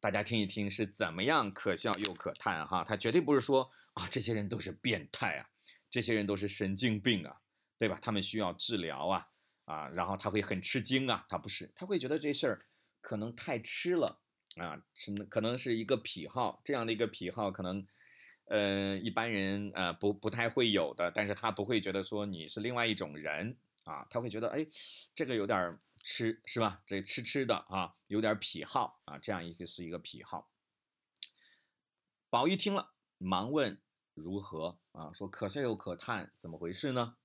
[0.00, 5.50] 大家听一听是怎么样可笑又可叹哈，他绝对不是说啊这些人都是变态啊，
[5.90, 7.40] 这些人都是神经病啊，
[7.76, 7.98] 对吧？
[8.00, 9.28] 他们需要治疗啊
[9.64, 12.64] 啊，然后他会很吃惊啊，他不是，他会觉得这事儿
[13.00, 14.20] 可能太吃了
[14.58, 17.84] 啊，是可能是一个癖好，这样的一个癖好可能
[18.44, 24.64] 呃一般人呃不不太会有的，但是他不会觉得说你是另外一种人啊，他会觉得哎
[25.12, 25.76] 这个有点。
[26.08, 26.82] 吃是吧？
[26.86, 30.50] 这吃吃的啊，有点癖好啊，这样一个是一个癖好。
[32.30, 33.78] 宝玉听了，忙问
[34.14, 35.12] 如何啊？
[35.12, 37.18] 说可笑又可叹，怎么回事呢？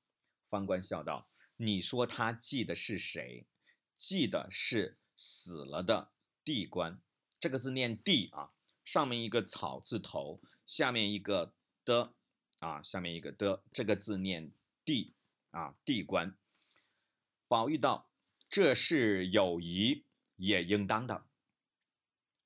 [0.50, 3.48] 方官笑道：“你说他记的是谁？
[3.96, 6.12] 记的是死了的
[6.43, 7.02] 地官。
[7.39, 8.52] 这个字念地啊，
[8.84, 11.54] 上面一个草字头，下面一个
[11.86, 12.13] 的
[12.60, 14.52] 啊，下面一个的，这个字念
[14.84, 15.15] 地
[15.52, 16.38] 啊，地官。”
[17.48, 18.10] 宝玉道。
[18.54, 21.26] 这是友谊也应当的。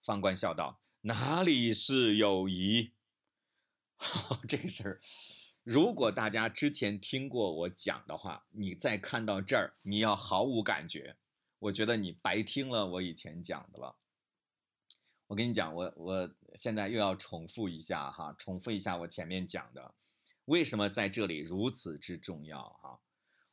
[0.02, 2.93] 方官笑道：“哪里是友谊？
[4.00, 5.02] 哈这个事儿，
[5.65, 11.17] 如果大家之前听过我讲的话，你再看到这儿，你要毫无感觉。
[11.60, 13.98] 我觉得你白听了我以前讲的了。
[15.28, 19.93] 我跟你讲，我我现在又要重复一下哈，重复一下我前面讲的，
[20.46, 23.02] 为什么在这里如此之重要哈？”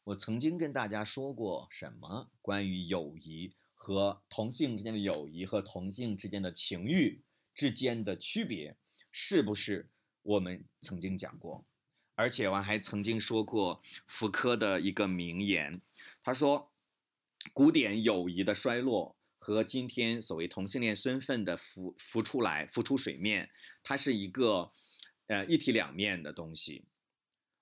[0.05, 7.23] 我曾经跟大家说过什么关于友谊和同性之间的友谊和同性之间的情欲
[7.55, 8.77] 之间的区别，
[9.11, 9.88] 是不是
[10.23, 11.64] 我们曾经讲过？
[12.17, 15.81] 而且我还曾经说过福柯的一个名言，
[16.21, 16.71] 他说，
[17.55, 23.51] 古典友谊的衰落和今天所谓同性恋身份的浮浮出来浮出水面，
[23.83, 24.71] 它是一个
[25.29, 26.85] 呃一体两面的东西。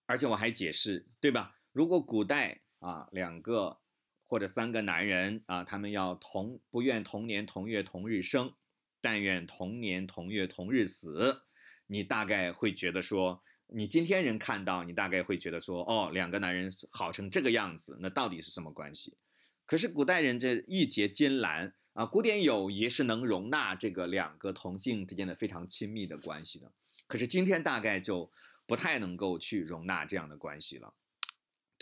[0.06, 1.60] 而且我还解释，对吧？
[1.72, 3.78] 如果古代啊两个
[4.26, 8.52] 或者三个男人啊，他们要同不愿同年同月同日生，
[9.00, 11.42] 但愿同年同月同日死，
[11.86, 19.16] 你大概会觉得说，你今天人看到你大概会觉得说，哦，两个男人好成这个样子，那到底是什么关系？
[19.64, 26.70] 可是古代人这义结金兰啊，古典友谊是能容纳这个两个同性之间的非常亲密的关系的。
[27.06, 28.30] 可是今天大概就
[28.66, 30.94] 不太能够去容纳这样的关系了。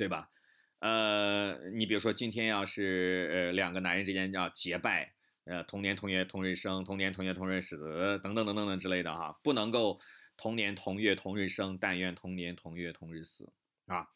[0.01, 0.31] 对吧？
[0.79, 5.13] 呃，你比如说今天要是呃两个男人之间要结拜，
[5.45, 7.77] 呃同年同月同日生，同年同月同日死，
[8.23, 10.01] 等等等等等之类的哈，不能够
[10.39, 13.53] 同年同月同日生，但愿同年同月同日死
[13.89, 14.09] 啊。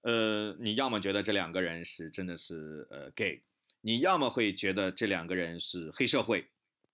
[0.00, 3.42] 呃，你要么觉得这两个人是真的是呃 gay，
[3.82, 6.48] 你要么会觉得这两个人是黑社会，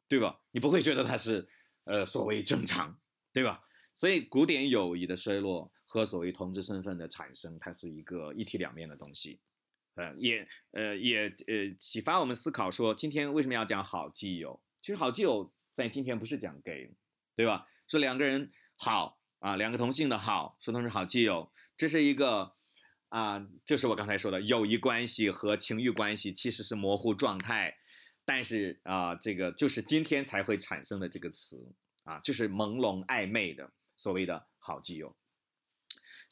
[0.09, 0.41] 对吧？
[0.51, 1.47] 你不会觉得他是
[1.85, 2.97] 呃所谓正常，
[3.33, 3.63] 对吧？
[3.95, 5.71] 所以古典友谊的衰落。
[5.93, 9.39] 和所谓同志身份的产生，它是一个一体两面的东西，
[9.97, 14.59] 呃，也呃也呃启发我们思考说，今天为什么要讲好基友？
[14.81, 16.91] 其实好基友在今天不是讲 gay，
[17.37, 17.69] 对吧？
[17.87, 22.55] 说两个人好啊，两个同性的好，说他们是好基友，这是一个
[23.11, 27.77] 啊，就是我刚才说的友谊关系和情欲关系其实是模糊状态，
[28.25, 31.75] 但是啊，这个就是今天才会产生的这个词。
[32.05, 35.15] 啊，就是朦胧暧昧的所谓的好基友。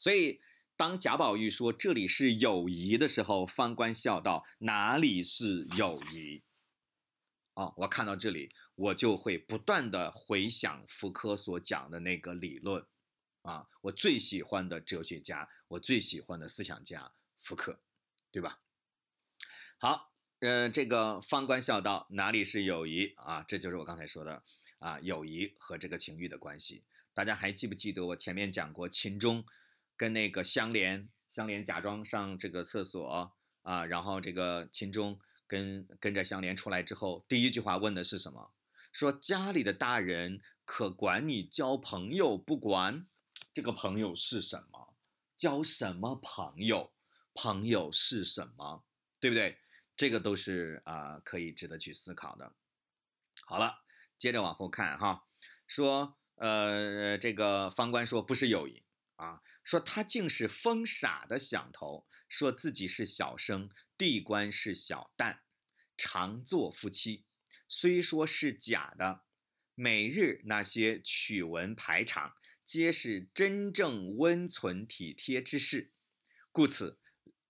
[0.01, 0.41] 所以
[0.75, 6.41] 当贾宝玉说这里是友谊的时候，方官笑道：“哪里是友谊？”
[7.53, 12.83] 啊，我看到这里，我就会不断的回想福柯所讲的那个理论，
[13.43, 17.79] 啊，我最喜欢的哲学家，我最喜欢的思想家福柯，
[18.31, 18.59] 对吧？
[19.77, 24.41] 好，呃，这个方官笑道：“哪里是友谊啊？”这就是我刚才说的
[24.79, 26.83] 啊，友谊和这个情欲的关系。
[27.13, 29.45] 大家还记不记得我前面讲过，秦钟
[30.01, 35.19] 跟那个香莲，香莲假装上这个厕所啊，然后这个秦钟。
[35.51, 38.53] 跟跟着香莲出来之后，第一句话问的是什么？
[38.93, 43.05] 说家里的大人可管你交朋友不管？
[43.53, 44.95] 这个朋友是什么？
[45.35, 46.93] 交什么朋友？
[47.33, 48.85] 朋友是什么？
[49.19, 49.57] 对不对？
[49.97, 52.53] 这个都是啊，可以值得去思考的。
[53.45, 53.81] 好了，
[54.17, 55.25] 接着往后看哈，
[55.67, 58.81] 说呃，这个方官说不是友谊
[59.21, 63.69] 啊，说他竟是疯傻的想头，说自己是小生。
[63.95, 65.41] 地官是小旦，
[65.95, 67.23] 常做夫妻，
[67.67, 69.21] 虽说是假的，
[69.75, 75.91] 每日那些曲文排场，皆是真正温存体贴之事，
[76.51, 76.99] 故此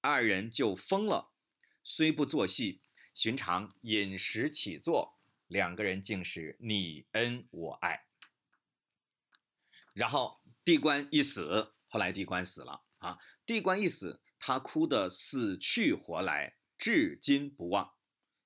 [0.01, 1.31] 二人就疯了。
[1.85, 2.81] 虽不做戏，
[3.13, 8.07] 寻常饮食起坐，两个人竟是你恩我爱。
[9.93, 14.21] 然后地官一死，后来地官死了啊，地官一死。
[14.43, 17.93] 他哭得死去活来，至今不忘，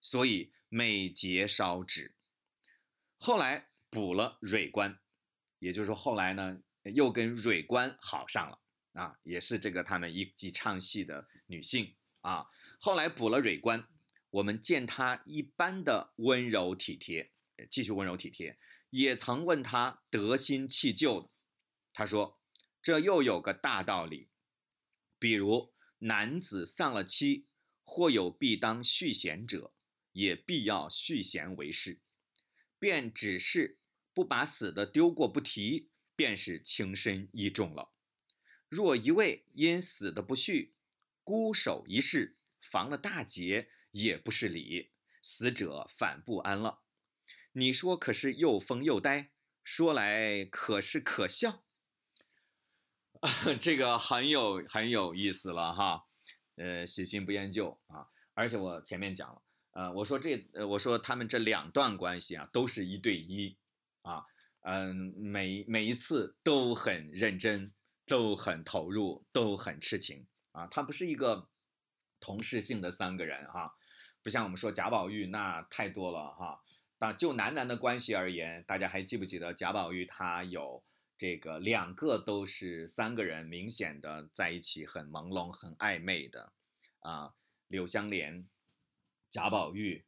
[0.02, 2.18] 所以每节烧纸。
[3.18, 5.00] 后来补了蕊官，
[5.58, 8.60] 也就是说后来呢，又跟蕊官好上了
[8.92, 12.48] 啊，也是这个他们一起唱戏的女性啊。
[12.78, 13.88] 后来补了蕊官，
[14.32, 17.32] 我们见他一般的温柔体贴，
[17.72, 21.32] 继续温柔体贴，也曾问他得新弃旧，
[21.96, 22.40] 他说
[22.84, 24.30] 这又有个大道理，
[25.18, 25.74] 比如。
[26.00, 27.48] 男子丧了妻，
[27.84, 29.74] 或有必当续弦者，
[30.12, 32.02] 也必要续弦为事，
[32.78, 33.80] 便只是
[34.14, 37.94] 不把死的丢过不提，便是情深意重了。
[38.68, 40.76] 若一味因死的不续，
[41.24, 46.82] 孤守一世，防了大劫，也不是理，死者反不安了。
[47.54, 49.32] 你说可是又疯又呆？
[49.64, 51.64] 说来可是可笑？
[53.60, 56.06] 这个很有很有意思了哈，
[56.56, 63.58] 呃，喜新不厌旧啊，而且我前面讲了，呃，我说这，呃，我说他们这两段关系啊，都是一对一
[64.04, 64.26] 啊，
[64.62, 67.74] 嗯，每每一次都很认真，
[68.06, 71.50] 都很投入，都很痴情啊，他不是一个
[72.20, 73.76] 同事性的三个人哈，
[74.22, 76.62] 不像我们说贾宝玉那太多了哈，
[76.98, 80.84] 但就男男的关系而言，大家还记不记得贾宝玉他有？
[81.18, 86.52] 这个两个都是三个人明显的在一起，很朦胧、很暧昧的，
[87.00, 87.34] 啊，
[87.68, 88.46] 柳湘莲、
[89.30, 90.06] 贾宝玉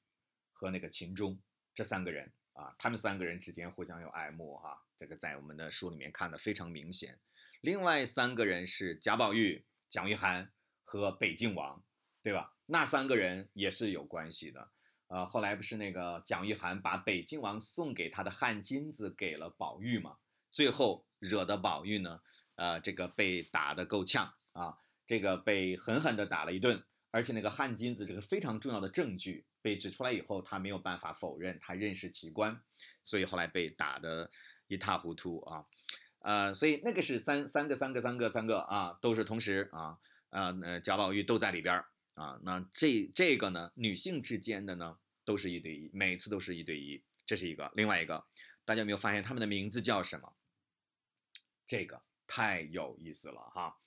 [0.51, 1.39] 和那个秦钟
[1.73, 7.17] 这三个人啊，他们三个人之间互相有爱慕哈，这个在我们的书里面看的非常明显。
[7.61, 10.49] 另外三个人是贾宝玉、蒋玉菡
[10.83, 11.81] 和北静王，
[12.21, 12.53] 对吧？
[12.65, 14.71] 那三个人也是有关系的。
[15.07, 20.17] 呃，后来不是那个蒋玉菡把北静王送给他的汗金子给了宝玉吗？
[20.51, 22.21] 最后惹得宝玉呢，
[22.55, 32.61] 呃，这个被打得够呛啊，这个被狠狠地打了一顿，而且那个汗金子这个非常重要的证据被指出来以后，他没有办法否认，他认识其官，
[33.03, 34.29] 所以后来被打得
[34.67, 35.65] 一塌糊涂啊，
[36.19, 39.97] 呃，所以那个是三三个三个三个三个啊，都是同时啊，
[40.29, 41.83] 呃，贾宝玉都在里边
[42.15, 48.25] 啊，那这这个呢，女性之间的呢，都是一对一，每次都是一对一，这是一个，另外一个，
[48.67, 50.35] 大家有没有发现他们的名字叫什么？
[51.65, 53.79] 这个太有意思了哈，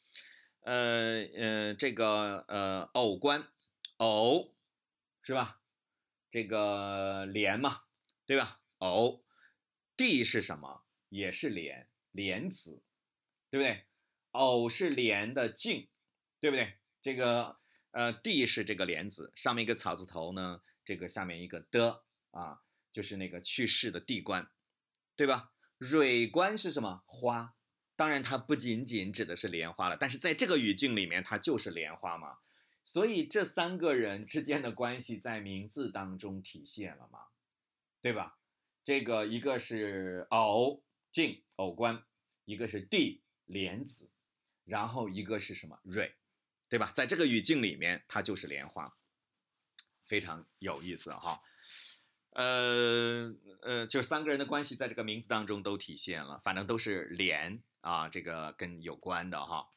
[0.62, 3.46] 呃呃，这个呃偶官，
[3.98, 4.54] 偶
[5.20, 5.60] 是吧？
[6.30, 7.82] 这个莲嘛，
[8.24, 8.62] 对吧？
[8.78, 9.22] 偶
[9.98, 10.86] 地是什么？
[11.10, 12.82] 也是莲，莲子，
[13.50, 13.84] 对不对？
[14.30, 15.90] 偶是莲的茎，
[16.38, 16.78] 对不对？
[17.02, 17.58] 这个
[17.90, 24.50] 呃地是这个莲子，上面一个草字头呢，这个下面一个的啊，就是那个去世的地官，
[25.20, 25.52] 对吧？
[25.76, 27.02] 蕊官是什么？
[27.04, 27.54] 花。
[27.94, 32.38] 当然，它不仅仅指的是莲花了，但是在这个语境里面，它就是莲花嘛。
[32.82, 37.26] 所以这三个人之间的关系在名字当中体现了嘛，
[38.00, 38.38] 对吧？
[38.82, 42.02] 这个一个是偶静偶官，
[42.46, 44.10] 一个是地莲子，
[44.64, 46.14] 然后一个是什么蕊，
[46.70, 46.90] 对吧？
[46.94, 48.96] 在这个语境里面，它就是莲花，
[50.02, 51.42] 非常有意思哈。
[52.32, 59.68] 呃呃，就三个人的关系在这个名字当中都体现了，反正都是连啊，这个跟有关的哈。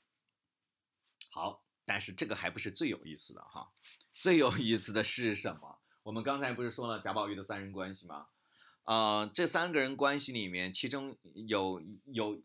[1.32, 3.72] 好，但是这个还不是最有意思的哈，
[4.14, 5.80] 最有意思的是什么？
[6.04, 8.28] 我们刚才不是说了贾宝玉的三人关系吗？
[8.84, 12.42] 啊，这三个人关系里面，其中有有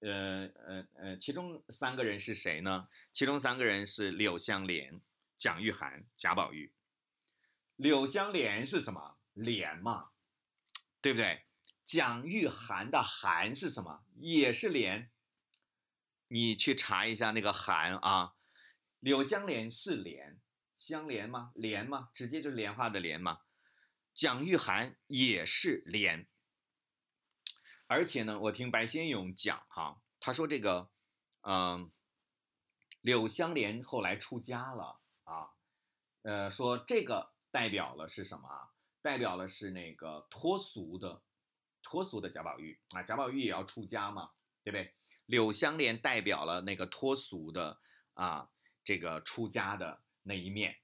[0.00, 2.88] 呃呃呃，其中三个人是谁呢？
[3.12, 5.00] 其中三个人是柳湘莲、
[5.36, 6.72] 蒋玉菡、贾宝玉。
[7.76, 9.15] 柳湘莲是什么？
[9.36, 10.10] 莲嘛，
[11.00, 11.44] 对不对？
[11.84, 14.04] 蒋玉菡的菡是什么？
[14.16, 15.12] 也是莲。
[16.28, 18.34] 你去查一下那个菡啊，
[18.98, 20.40] 柳湘莲是莲，
[20.78, 21.52] 香莲吗？
[21.54, 22.08] 莲吗？
[22.14, 23.42] 直接就是莲花的莲吗？
[24.12, 26.26] 蒋玉菡也是莲。
[27.86, 30.90] 而且呢，我听白先勇讲哈，他说这个，
[31.42, 31.92] 嗯，
[33.00, 35.50] 柳湘莲后来出家了啊，
[36.22, 38.72] 呃，说这个代表了是什么？
[39.06, 41.22] 代表了是那个脱俗的，
[41.80, 44.32] 脱俗的贾宝玉啊，贾宝玉也要出家嘛，
[44.64, 44.92] 对不对？
[45.26, 47.78] 柳湘莲代表了那个脱俗的
[48.14, 48.50] 啊，
[48.82, 50.78] 这个出家的那一面。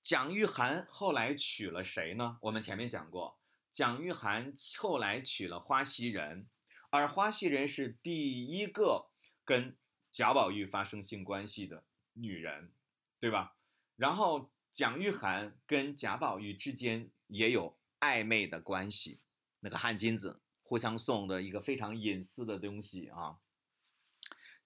[0.00, 2.38] 蒋玉菡后来娶了谁呢？
[2.40, 3.38] 我们前面讲过，
[3.70, 6.48] 蒋玉菡后来娶了花袭人，
[6.88, 9.10] 而花袭人是第一个
[9.44, 9.76] 跟
[10.10, 11.84] 贾宝玉发生性关系的
[12.14, 12.72] 女人，
[13.18, 13.54] 对吧？
[13.96, 17.10] 然后蒋玉菡跟贾宝玉之间。
[17.30, 19.20] 也有暧昧的关系，
[19.60, 23.38] 那个汗巾子互相送的一个非常隐私的东西啊，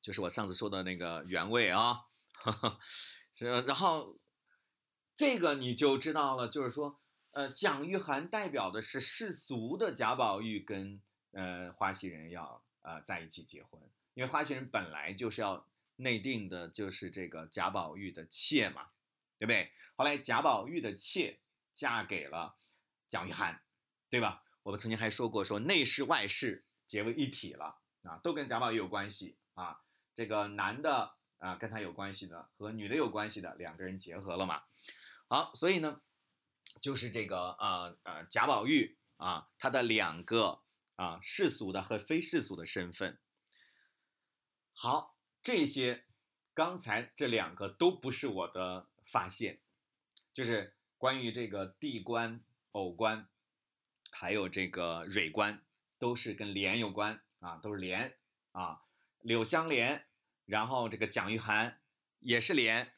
[0.00, 2.06] 就是我上次说的那个原味啊，
[3.34, 4.18] 是，然后
[5.14, 7.00] 这个你就知道了，就是说，
[7.32, 11.02] 呃，蒋玉菡代表的是世俗的贾宝玉跟
[11.32, 13.80] 呃花袭人要呃在一起结婚，
[14.14, 18.88] 因为花袭人本来就是要内定的，就是这个贾宝玉的妾嘛，
[19.36, 19.70] 对不对？
[19.96, 21.40] 后来贾宝玉的妾。
[21.74, 22.56] 嫁给了
[23.08, 23.58] 蒋玉菡，
[24.08, 24.44] 对吧？
[24.62, 29.82] 我们曾经还说过，说内侍外侍结为一体了啊，都跟贾宝玉有关系啊。
[30.14, 34.62] 这个男的啊，跟他有关系的和女的有关系的两个人结合了嘛。
[35.28, 36.00] 好，所以呢，
[36.80, 40.62] 就是这个啊呃贾宝玉啊，他的两个
[40.96, 43.18] 啊世俗的和非世俗的身份。
[44.72, 46.06] 好，这些
[46.54, 49.60] 刚才这两个都不是我的发现，
[50.32, 50.76] 就是。
[50.98, 52.40] 关于这个地官、
[52.72, 53.28] 偶官，
[54.10, 55.62] 还有这个蕊官，
[55.98, 58.16] 都是跟莲有关啊，都是莲
[58.52, 58.82] 啊。
[59.20, 60.06] 柳香莲，
[60.44, 61.74] 然后这个蒋玉菡
[62.20, 62.92] 也是莲，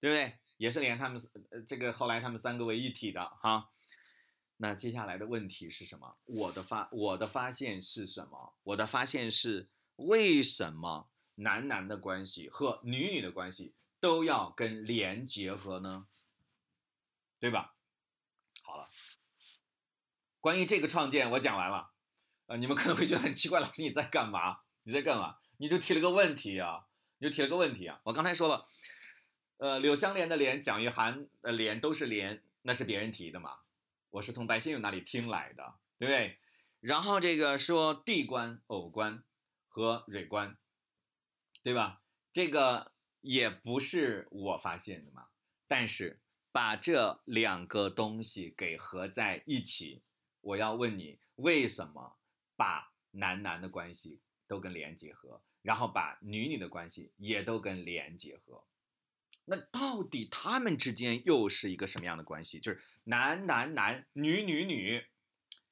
[0.00, 0.38] 对不对？
[0.56, 1.20] 也是莲，他们
[1.50, 3.70] 呃这个后来他们三个为一体的哈。
[4.56, 6.16] 那接下来的问题是什么？
[6.24, 8.54] 我的发我的发现是什么？
[8.64, 16.08] 我的发现是为什么男男的关系和女女的关系都要跟莲结合呢？
[17.40, 17.74] 对吧？
[18.64, 18.88] 好了，
[20.40, 21.92] 关于这个创建我讲完了，
[22.46, 24.60] 呃，你们可能会觉得很奇怪，老师你在干嘛？
[24.82, 25.38] 你在干嘛？
[25.58, 26.86] 你就提了个问题啊，
[27.18, 28.00] 你就提了个问题啊。
[28.04, 28.66] 我刚才说了，
[29.58, 33.60] 呃，柳湘莲的莲，蒋玉菡的莲都是莲，那是别人提的嘛，
[34.10, 36.38] 我是从白先勇那里听来的，对不对？
[36.80, 39.22] 然后这个说地官、偶官
[39.68, 40.58] 和蕊官，
[41.62, 42.02] 对吧？
[42.32, 45.28] 这个也不是我发现的嘛，
[45.66, 46.20] 但是。
[46.58, 50.02] 把这两个东西给合在一起，
[50.40, 52.18] 我要问你，为什么
[52.56, 58.64] 把男男的关系都跟莲结合，然后把女女的关系也都跟莲结合？
[59.44, 62.58] 那到底他们之间又是一个什么样的关系？
[62.58, 65.06] 就是男男男，女女女，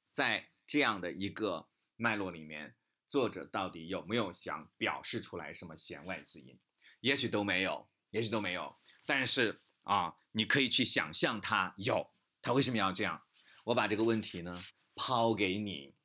[0.09, 1.67] 在这样的一个
[1.97, 6.57] 脉络里面，作者到底有没有想表示出来什么弦外之音？
[7.01, 8.73] 也许都没有，也许都没有，
[9.05, 9.59] 但是。
[9.87, 12.11] 啊，你可以去想象他有，
[12.41, 13.23] 他为什么要这样？
[13.63, 14.61] 我把这个问题呢
[14.95, 15.95] 抛给你，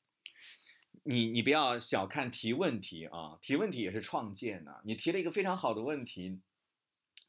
[1.03, 4.81] 你你不要小看提问题啊，提问题也是创建的。
[4.85, 6.41] 你提了一个非常好的问题，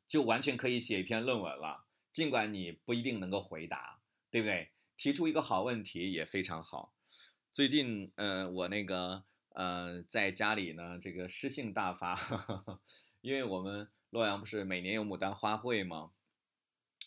[0.07, 1.85] 就完全可以写一篇论文了。
[2.11, 3.99] 尽管你不一定能够回答，
[4.29, 4.69] 对不对？
[4.95, 6.93] 提出一个好问题也非常好。
[7.51, 12.19] 最近，呃，我那个，呃，在家里呢，这个诗兴大发，
[13.21, 16.11] 因为我们洛阳不是每年有牡丹花会吗？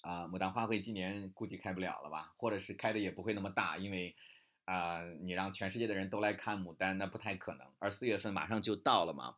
[0.06, 4.14] 啊，牡丹花卉今年估计开不了了吧，或者是开的也不会那么大，因为，
[4.64, 7.66] 啊，你让全世界的人都来看牡丹，那不太可能。
[7.80, 9.34] 而四月份马上就到了嘛，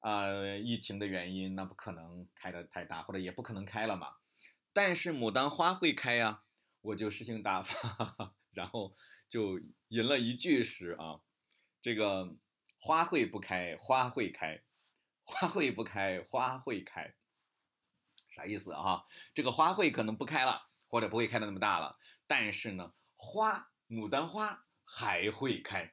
[0.00, 0.26] 啊，
[0.56, 4.16] 疫情的原因，那不可能开的太大，或者也不可能开了嘛。
[4.72, 6.42] 但是牡丹花会开呀，
[6.80, 8.96] 我就诗兴大发， 然后
[9.28, 11.20] 就吟了一句诗啊，
[11.80, 12.34] 这个
[12.80, 14.62] 花会不开，花会开，
[15.22, 17.14] 花会不开，花会开。
[18.32, 19.04] 啥意思啊？
[19.34, 25.92] 这个花卉可能不开了，或者不会开的那么大了，但是呢，花牡丹花还会开。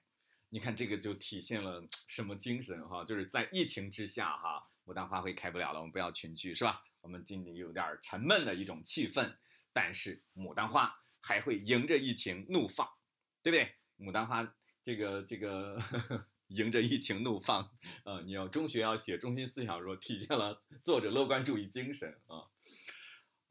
[0.49, 3.03] 你看这个就体现了什么精神哈？
[3.03, 6.81] 就是在疫情之下哈，牡丹花会开不了了，我们不要群聚是吧？
[7.01, 9.35] 我们今年有点沉闷的一种气氛，
[9.71, 12.89] 但是牡丹花还会迎着疫情怒放，
[13.43, 13.75] 对不对？
[13.97, 15.79] 牡丹花这个这个
[16.49, 17.71] 迎着疫情怒放，
[18.03, 22.45] 呃，你要中学要写中心思想，说体现了作者乐观主义精神啊。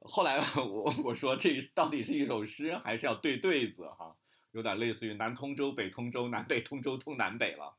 [0.00, 4.16] 后来我我说这到底是一首诗还是要对对子哈？
[4.52, 7.76] 有点类似于南通州、北通州、南北通州通南北了，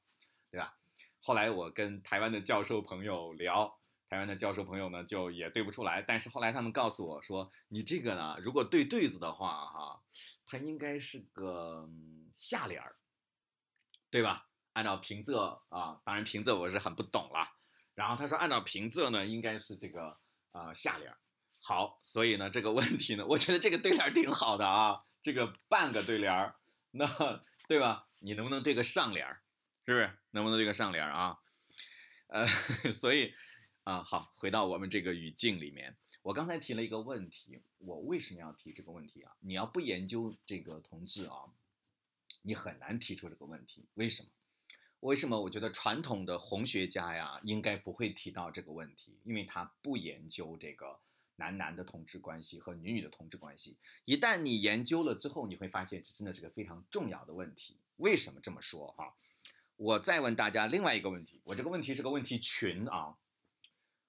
[0.51, 0.77] 对吧？
[1.21, 10.01] 后来我跟台湾的教授朋友聊，台湾的教授朋友呢就也对不出来，但是后来他们告诉我说，你这个呢，如果对对子的话，哈，
[10.45, 11.89] 它应该是个
[12.37, 12.95] 下联儿，
[14.09, 14.48] 对吧？
[14.79, 17.51] 按照平仄啊，当然平仄我是很不懂了。
[17.95, 20.17] 然后他说，按照平仄呢，应该是这个
[20.53, 21.13] 呃下联。
[21.61, 26.55] 好，所以呢，这个问题呢，我觉得这个对联挺好的啊，这个半个对联儿。
[26.91, 28.07] 那对吧？
[28.19, 29.41] 你能不能对个上联儿？
[29.85, 30.17] 是不是？
[30.31, 31.37] 能不能对个上联儿啊？
[32.27, 32.47] 呃，
[32.93, 33.33] 所以
[33.83, 39.33] 啊，好，回到我们这个语境里面，我刚才提了一个问题，我为什么要提这个问题啊？
[39.41, 41.51] 你要不研究这个同志啊，
[42.43, 43.89] 你很难提出这个问题。
[43.95, 44.29] 为什么？
[45.01, 45.39] 为什么？
[45.41, 50.99] 我觉得传统的红学家呀，应该不会提到这个问题，因为他不研究这个。
[51.41, 57.77] 男男的同志关系和女女的同志关系，一旦你研究了之后，你会发现这真的是个非常重要的问题。
[57.95, 58.91] 为什么这么说？
[58.97, 59.15] 哈，
[59.77, 63.17] 我再问大家另外一个问题，我这个问题是个问题群啊。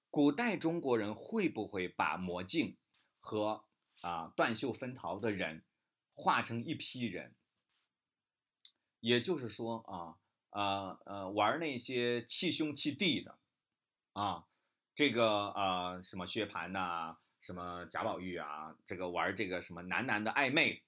[0.09, 2.75] 古代中国人会不会把魔镜
[3.21, 3.63] 和
[4.01, 5.63] 啊断袖分桃的人
[6.13, 7.33] 画成一批人？
[8.99, 10.19] 也就是说啊，
[10.51, 13.37] 呃呃，玩那些气兄气弟的
[14.13, 14.45] 啊。
[14.93, 20.83] 这个呃，什么薛蟠呐，什么贾宝玉啊，这个玩这个什么男男的暧昧，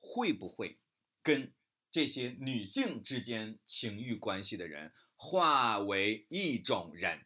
[0.00, 0.78] 会不会
[1.22, 1.54] 跟
[1.92, 7.24] 这些女性之间情欲关系的人化为一种人？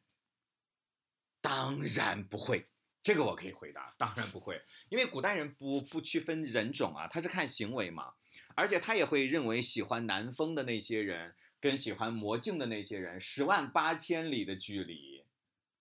[1.41, 2.69] 当然不会，
[3.03, 8.13] 这个我可以回答，当然不会，因为古代人不不区分人种啊，他是看行为嘛，
[8.55, 11.35] 而且他也会认为喜欢南风的那些人
[11.65, 15.15] 跟喜欢魔镜的那些人十万八千里的距离。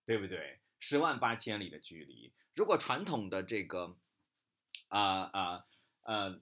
[0.05, 0.59] 对不对？
[0.79, 2.33] 十万八千里的距离。
[2.55, 3.95] 如果传统的这个，
[4.89, 4.99] 啊
[5.31, 5.65] 啊
[6.01, 6.41] 呃，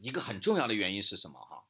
[0.00, 1.38] 一个很重要的原因是什么？
[1.38, 1.62] 哈，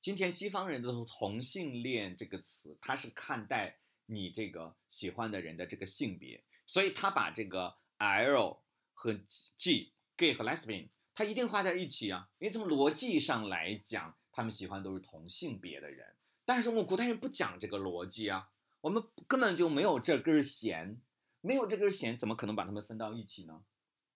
[0.00, 8.62] 今天西方人的同性恋这个词，他是看待你这个喜欢的人的这个性别，所以他把这个 L
[8.92, 9.18] 和
[9.56, 12.30] G，gay 和 lesbian，他一定画在一起啊。
[12.38, 16.14] 因为从逻辑上来讲，他们喜欢都是同性别的人。
[16.44, 18.50] 但是我们古代人不讲这个逻辑啊。
[18.80, 21.00] 我们根本就没有这根弦，
[21.40, 23.64] 没有这根弦，怎么可能把他们分到一起呢？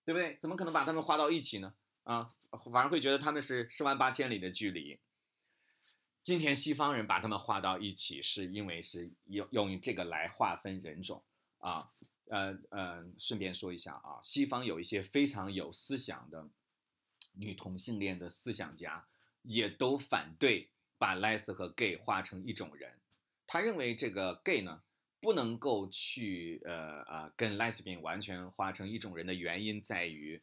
[0.05, 0.37] 对不对？
[0.39, 1.73] 怎么可能把他们画到一起呢？
[2.03, 2.33] 啊，
[2.71, 4.99] 反而会觉得他们是十万八千里的距离。
[6.21, 11.23] 今天西方人把他们画到一起，是因为是用用这个来划分人种
[11.57, 11.89] 啊。
[12.31, 16.47] 呃呃，顺便说一下啊，西方有一些非常有思想的
[17.33, 19.07] 女同性恋的思想家，
[19.41, 20.69] 也都反对
[20.99, 22.91] 把 les 和 gay 画成一种人。
[23.47, 24.83] 他认为这个 gay 呢
[25.19, 30.39] 不能够去呃呃跟 lesbian 完全化成一种人的原因在于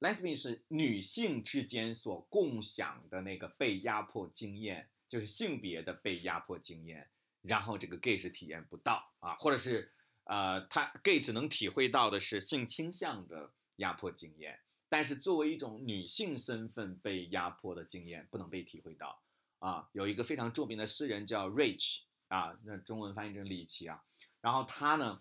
[0.00, 7.08] ，lesbian 是女性之间所共享的那个被压迫经验，就是性别的被压迫经验，
[7.42, 9.92] 然后这个 gay 是体验不到啊，或者是
[10.24, 19.22] 呃他 gay 只能体会到的是性倾向的压迫经验，但是作为一种女性身份被压迫的经验不能被体会到
[19.62, 19.88] 啊。
[19.92, 22.02] 有一个非常著名的诗人叫 Rich。
[22.32, 24.02] 啊，那中文翻译成李琦啊，
[24.40, 25.20] 然后他呢，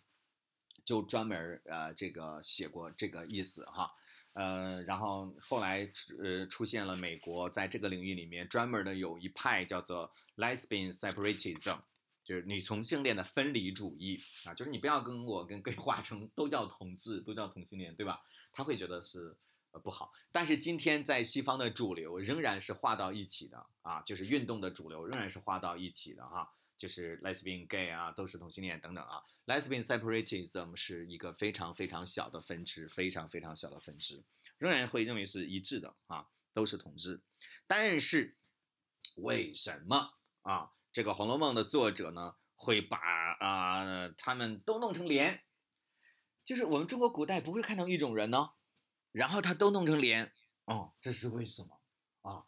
[0.86, 3.92] 就专门呃这个写过这个意思哈，
[4.32, 5.92] 呃，然后后来
[6.24, 11.80] 呃出现了美国在这个领域里面专门的有一派叫做 lesbian separatism，
[12.24, 18.22] 就是女同性恋的分离主义啊，就是你不要跟我跟 gay 化成都叫同志，都叫同性恋，对吧？
[18.54, 19.36] 他会觉得是
[19.72, 26.54] 呃不好，但是今天在西方的主流仍然是画到一起的啊，就是运动的主流仍然是画到一起的哈。
[26.78, 29.22] 就是 lesbian gay 啊，都是同性恋等等啊。
[29.46, 34.24] lesbian separatism 是一个非常非常小的分支，非常非常小的分支，
[34.58, 37.22] 仍然会认为是一致的啊，都是同志。
[37.68, 38.34] 但是
[39.18, 40.72] 为什么啊？
[40.92, 45.44] 这个《红楼梦》的作者呢，会把啊他们都弄成连？
[46.44, 48.54] 就是我们中国古代不会看成一种人呢，
[49.12, 50.32] 然后他都弄成连，
[50.66, 51.80] 哦，这是为什么
[52.22, 52.44] 啊？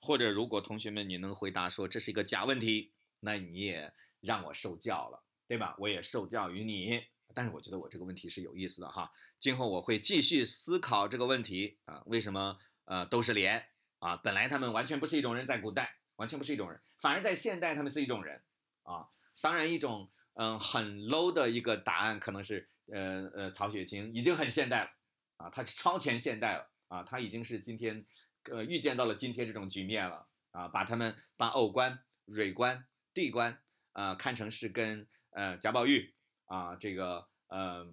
[0.00, 2.92] 或者如果同学们你能回答说这是一个假问题？
[3.20, 5.74] 那你也让我受教了，对吧？
[5.78, 7.04] 我也受教于你，
[7.34, 9.12] 但是我觉得我这个问题是有意思的哈。
[9.38, 13.66] 今后我会继续思考这个问题啊，为什么呃都是连
[13.98, 18.40] 啊，本来他们完全不是一种人，在古代完全不是一种人，反而在现代他们是一种人
[18.84, 19.08] 啊。
[19.40, 24.90] 当然，一种嗯很 low 的一个答案可能是，呃呃，曹雪芹已经很现代了
[25.38, 28.04] 啊，他是超前现代了啊，他已经是今天，
[28.44, 33.60] 呃，预见到了今天这种局面了啊，把他们把偶官、蕊官、地官
[33.92, 36.14] 啊看成是跟呃贾宝玉
[36.44, 37.86] 啊这个呃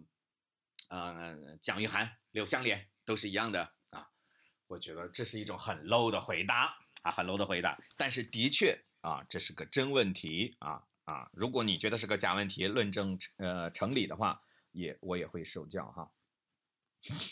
[0.89, 4.09] 呃蒋玉菡、柳湘莲都是一样的啊，
[4.67, 10.83] 我觉得这是一种很 low 的回答啊，很 low 的回答，但是的确啊，这是个真问题啊。
[11.05, 14.41] 啊，如果你觉得是个假问题，论证呃成理的话，
[14.71, 16.11] 也我也会受教哈。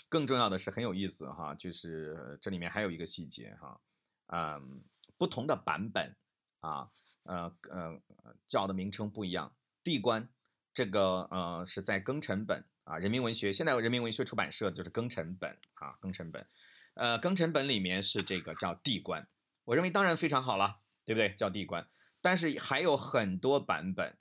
[0.10, 3.80] 更重要的是很有意思哈，就是这里面还有一个细节哈，
[4.28, 4.84] 嗯，
[5.18, 6.16] 不同的版本
[6.60, 6.92] 啊，
[7.24, 8.02] 呃呃
[8.48, 9.56] 叫的名称不一样。
[9.84, 10.30] 地官
[10.74, 16.46] 这个呃是在庚辰本啊，人民文学现在人民文学出版社就是庚辰本啊，庚辰本，
[16.94, 19.28] 呃庚辰本里面是这个叫地官，
[19.66, 21.34] 我认为当然非常好了，对不对？
[21.36, 21.88] 叫地官。
[22.22, 24.18] 但是还有很多版本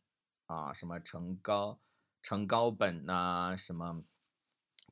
[0.47, 1.81] 啊，什么成高
[2.21, 4.03] 成高本呐，什么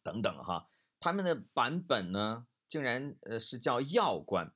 [0.03, 4.53] 等等哈，他们的版本呢，竟然呃是叫药官，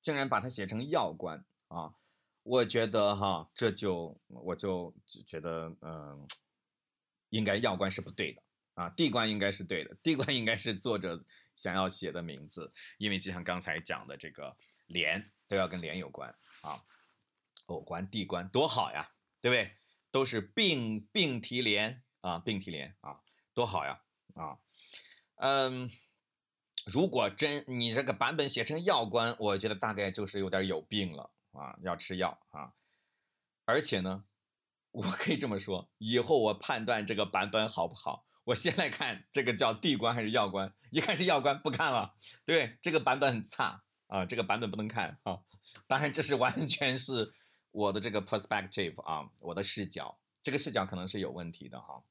[0.00, 1.94] 竟然把它写成药官啊！
[2.42, 4.94] 我觉得哈，这就我就
[5.26, 6.26] 觉得嗯，
[7.28, 8.42] 应该药官是不对的
[8.74, 11.24] 啊，地官应该是对的，地官应该是作者
[11.54, 16.84] 想要写的名字，因为就像刚才讲的这个莲都要跟莲有关啊。
[17.66, 19.08] 偶官、地官多好呀，
[19.40, 19.76] 对不对？
[20.10, 23.20] 都是并并提连啊，并提连啊，
[23.54, 24.02] 多好呀
[24.34, 24.58] 啊！
[25.36, 25.90] 嗯，
[26.86, 32.72] 如果真你这个版本写成药官，我觉得大概就是有点有病了啊，要吃药啊。
[33.64, 34.24] 而且呢，
[34.90, 42.12] 我可以这么说，以后我判断这个版本好不好，我先来看这个叫地官还是药官，一看是药官不看了，
[42.44, 45.40] 对这个版本很差啊，这个版本不能看啊。
[45.86, 47.32] 当然，这是完全是。
[47.74, 52.04] 我的这个 perspective 啊，我的视角，这个视角可能是有问题的哈。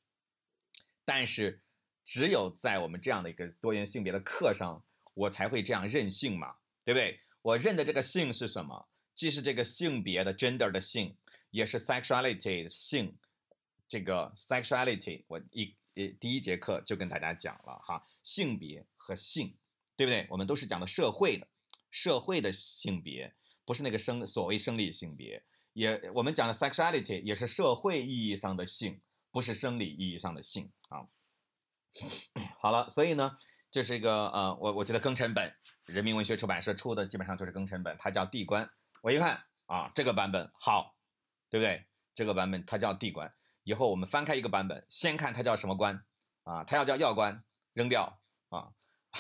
[1.06, 1.62] 但是，
[2.04, 4.84] 只有在我们这样的一个多元性别的课上，
[5.14, 7.20] 我才会这样任性嘛，对不对？
[7.42, 8.88] 我认的这个性是什么？
[9.14, 11.16] 既是这个性别的 gender 的性，
[11.52, 13.18] 也是 sexuality 的性。
[13.88, 19.54] 这个 sexuality，我一呃第一节课就跟大家讲了哈，性别和性，
[19.98, 20.26] 对不对？
[20.30, 21.48] 我们都是讲的社会的，
[21.90, 23.34] 社会的性别，
[23.66, 25.44] 不是那个生所谓生理性别。
[25.74, 31.08] 也，我们讲的 sexuality 也是社会意义上的性，不是生理意义上的性啊。
[32.62, 33.36] 好了，所以呢，
[33.70, 35.54] 这是一个呃，我我觉得庚辰本，
[35.86, 38.70] 人民文学出版社出的基本上就是庚辰本，它叫地官。
[39.02, 40.96] 我一看啊，这个版本好，
[41.50, 41.86] 对不对？
[42.14, 43.34] 这个版本它叫地官。
[43.64, 46.04] 以后我们翻开一个版本，先看它叫什么官
[46.44, 46.64] 啊？
[46.64, 48.20] 它要叫药官，扔掉
[48.50, 48.72] 啊，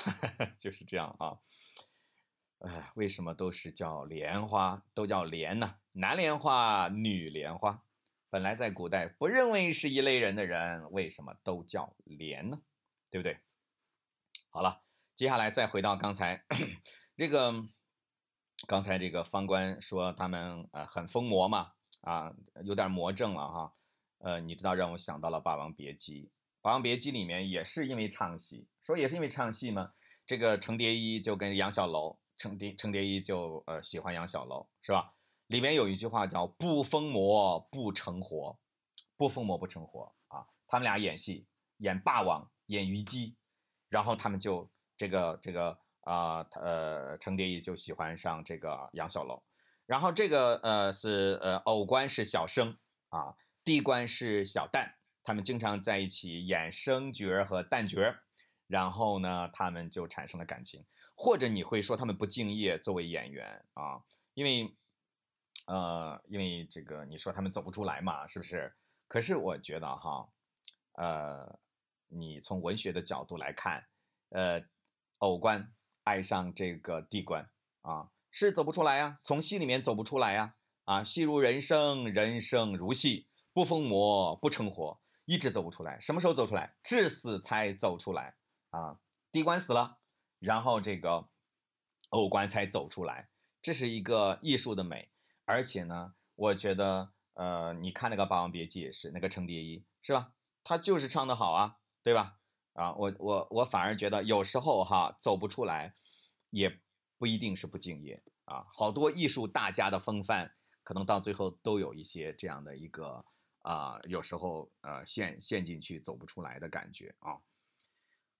[0.57, 1.37] 就是这样啊。
[2.59, 5.75] 哎，为什么都是叫莲花，都叫莲呢？
[5.93, 7.83] 男莲花、女莲花，
[8.31, 12.61] 本来在古代不认为是一类人的人，为什么都叫莲呢？
[13.09, 13.37] 对不对？
[14.49, 14.83] 好了，
[15.15, 16.45] 接下来再回到刚才
[17.17, 17.53] 这个，
[18.65, 23.73] 刚才这个方官说他们呃很疯魔嘛，啊，有点魔怔了哈。
[24.19, 26.23] 呃，你知道让我想到了《霸王别姬》，
[26.61, 29.91] 《霸王别姬》里面也是因为唱戏，说也是因为唱戏吗？
[30.25, 32.17] 这个程蝶衣就跟杨小楼。
[32.37, 35.13] 程蝶程蝶衣就呃喜欢杨小楼是吧？
[35.51, 38.57] 里面有一句话叫“不疯魔不成活”，
[39.17, 40.47] 不疯魔不成活啊！
[40.65, 41.45] 他们俩演戏，
[41.79, 43.35] 演霸王，演虞姬，
[43.89, 49.43] 然后他们就这个这个啊，呃，程蝶衣就喜欢上这个杨小楼，
[49.85, 52.77] 然后这个呃是呃偶官是小生
[53.09, 53.35] 啊，
[53.65, 58.15] 地官是小旦，他们经常在一起演生角和旦角，
[58.67, 60.85] 然后呢，他们就产生了感情。
[61.13, 64.01] 或者你会说他们不敬业，作为演员啊，
[64.33, 64.73] 因为，
[65.67, 68.73] 呃，因为这个你说他们走不出来嘛，是不是？
[69.07, 70.29] 可是我觉得哈，
[70.93, 71.59] 呃，
[72.07, 73.87] 你从文学的角度来看，
[74.29, 74.63] 呃，
[75.19, 77.49] 偶官爱上这个地官
[77.81, 80.55] 啊，是走不出来呀，从戏里面走不出来呀，
[80.85, 86.75] 啊，戏如人生，人生如戏，不疯魔不成活，一直走不出来，什么时候走出来？
[86.81, 88.35] 至死才走出来
[88.69, 88.99] 啊，
[89.31, 89.99] 地官死了。
[90.39, 91.29] 然后这个
[92.09, 93.29] 偶官才走出来，
[93.61, 95.10] 这是一个艺术的美，
[95.51, 100.31] 而且呢，我觉得，呃，你看那个《霸王别姬》也是，那个程蝶衣是吧？
[100.63, 102.37] 他就是唱的好啊，对吧？
[102.71, 105.93] 啊，我我我反而觉得有时候哈走不出来，
[106.51, 106.79] 也
[107.17, 113.25] 不一定是不敬业啊，好多艺术大家的风范，可能到最后都有一些这样的一个
[113.63, 117.41] 啊，有时候呃陷陷进去走不出来的感觉啊。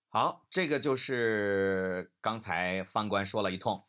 [0.08, 3.86] 好，这个就是刚才方官说了一通，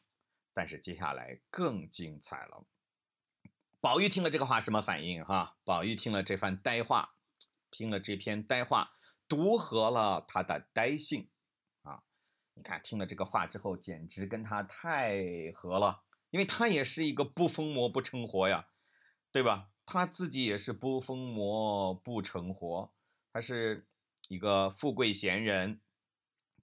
[0.53, 2.65] 但是接下来更精彩了。
[3.83, 5.25] 宝玉听了这个话什么反应？
[5.25, 7.17] 哈，宝玉听了这番呆话，
[7.69, 8.93] 听了这篇呆话，
[9.27, 11.29] 独合了他的呆性
[11.83, 12.05] 啊！
[12.55, 18.69] 你看，听了这个话之后，简直跟他太合了，因为他也是一个不疯魔不成活呀，
[19.33, 19.71] 对吧？
[19.85, 22.95] 他自己也是不疯魔不成活，
[23.33, 23.89] 他是
[24.29, 25.81] 一个富贵闲人，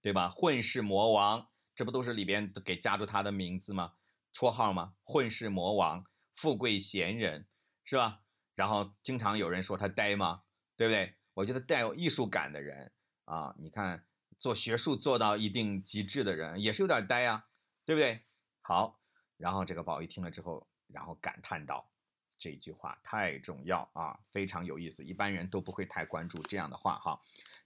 [0.01, 0.29] 对吧？
[0.29, 3.95] 混世魔王，这不都是里边给加注他的名字吗？
[4.33, 4.93] 绰号吗？
[5.03, 6.05] 混世魔王。
[6.39, 7.49] 富贵闲人
[7.83, 8.21] 是吧？
[8.55, 10.43] 然后经常有人说他呆吗？
[10.77, 11.15] 对不对？
[11.33, 12.93] 我觉得带有艺术感的人
[13.25, 14.05] 啊，你看
[14.37, 17.49] 做学术做到一定极致的人也是有点呆啊，
[17.83, 18.23] 对不对？
[18.61, 19.01] 好，
[19.35, 21.91] 然后这个宝玉听了之后，然后感叹道
[22.39, 27.21] ：“这句话太重要啊，非常有意思，一般人都不会太关注这样的话哈。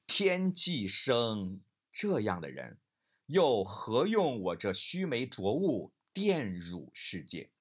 [0.08, 1.62] 天既生
[1.92, 2.80] 这样的人，
[3.28, 7.52] 又何用我这须眉浊物玷辱世界？”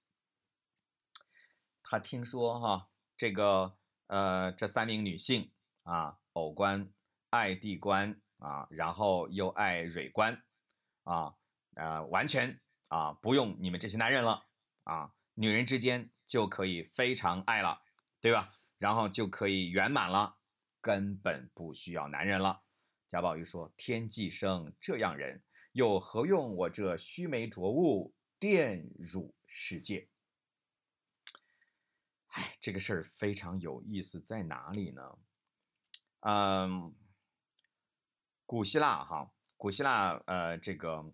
[1.92, 2.88] 他听说哈，
[3.18, 3.76] 这个
[4.06, 6.90] 呃，这三名女性啊，藕官
[7.28, 10.42] 爱地官啊，然后又爱蕊官
[11.02, 11.34] 啊，
[11.74, 14.46] 呃，完全啊不用你们这些男人了
[14.84, 17.82] 啊，女人之间就可以非常爱了，
[18.22, 18.48] 对吧？
[18.78, 20.38] 然后就可以圆满了，
[20.80, 22.62] 根本不需要男人了。
[23.06, 30.08] 贾宝玉说：“天既生这样人，又何用我这须眉浊物玷辱世界？”
[32.32, 35.18] 哎，这个事儿非常有意思，在哪里呢？
[36.20, 36.94] 嗯，
[38.46, 41.12] 古希腊哈，古希腊呃，这个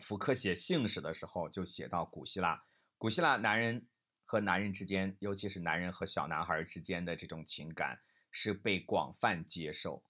[0.00, 2.64] 福柯写性史的时候就写到，古希腊，
[2.96, 3.86] 古希腊男人
[4.24, 10.02] 和男人之间，尤其是男人和小男孩之间的这种情感是被广泛接受。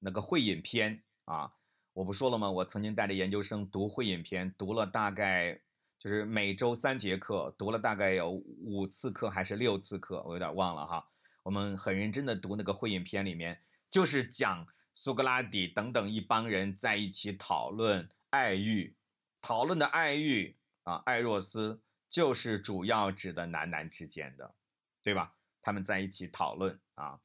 [0.00, 1.54] 那个会饮篇啊，
[1.92, 2.50] 我不说了吗？
[2.50, 5.62] 我曾经带着研究生读会饮篇，读了大概。
[6.06, 11.10] 就是每周三节课，读了大概有五次课还是六次课，我有点忘了哈。
[11.42, 18.94] 我们很认真的读那个会影片，里面就是讲苏格拉底等等一帮人在一起讨论爱欲，
[19.40, 24.54] 讨论的爱欲啊，爱若斯就是主要指的男男之间的，
[25.02, 25.34] 对吧？
[25.60, 27.18] 他们在一起讨论啊，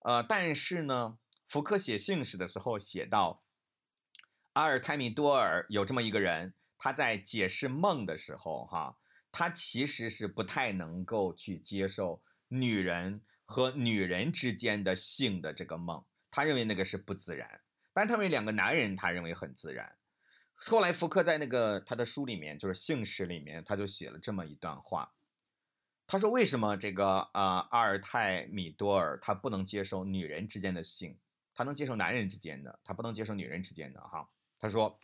[0.00, 1.16] 呃，但是呢，
[1.46, 3.42] 福柯写信史的时候写到，
[4.52, 6.52] 阿尔泰米多尔有这么一个人。
[6.78, 8.96] 他在解释梦的时候，哈，
[9.32, 17.60] 他其实是不太能够去接受女人和女人之间的性的这个梦，他认为那个是不自然。
[17.92, 19.96] 但他们两个男人，他认为很自然。
[20.54, 25.12] 后来福柯在那个他的书里面，就是性史里面，他就写了这么一段话，
[26.06, 31.18] 他说为什么这个啊阿尔泰米多尔他不能接受女人之间的性，
[31.54, 34.30] 他能接受男人之间的，他不能接受女人之间的哈？
[34.60, 35.00] 他说。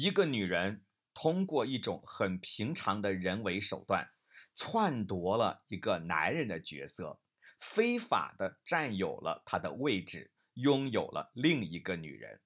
[0.00, 4.08] 一个女人通过一种很平常的人为手段，
[4.54, 7.18] 篡夺了一个男人的角色，
[7.58, 12.40] 非法的占有了他的位置，拥有了另一个女人。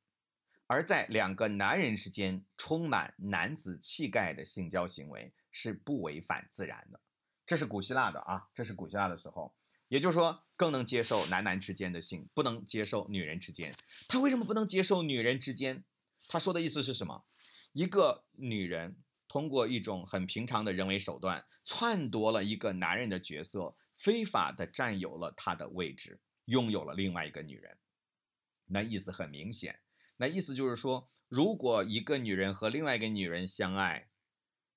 [0.66, 6.98] 而在两个男人之间充满男子气概的性交行为是不违反自然的。
[7.44, 9.54] 这是古希腊的啊，这是古希腊的时候，
[9.88, 13.74] 也就是说更能接受男男之间的性，不能接受女人之间。
[14.08, 15.84] 他为什么不能接受女人之间？
[16.28, 17.26] 他说的意思是什么？
[17.72, 18.96] 一个女人
[19.28, 27.78] 通过一种很平常的人为手段篡夺了一个男人的角色，非法的占有了他的位置，拥有了另外一个女人。
[28.66, 29.80] 那意思很明显，
[30.16, 34.10] 那意思就是说，如果一个女人和另外一个女人相爱，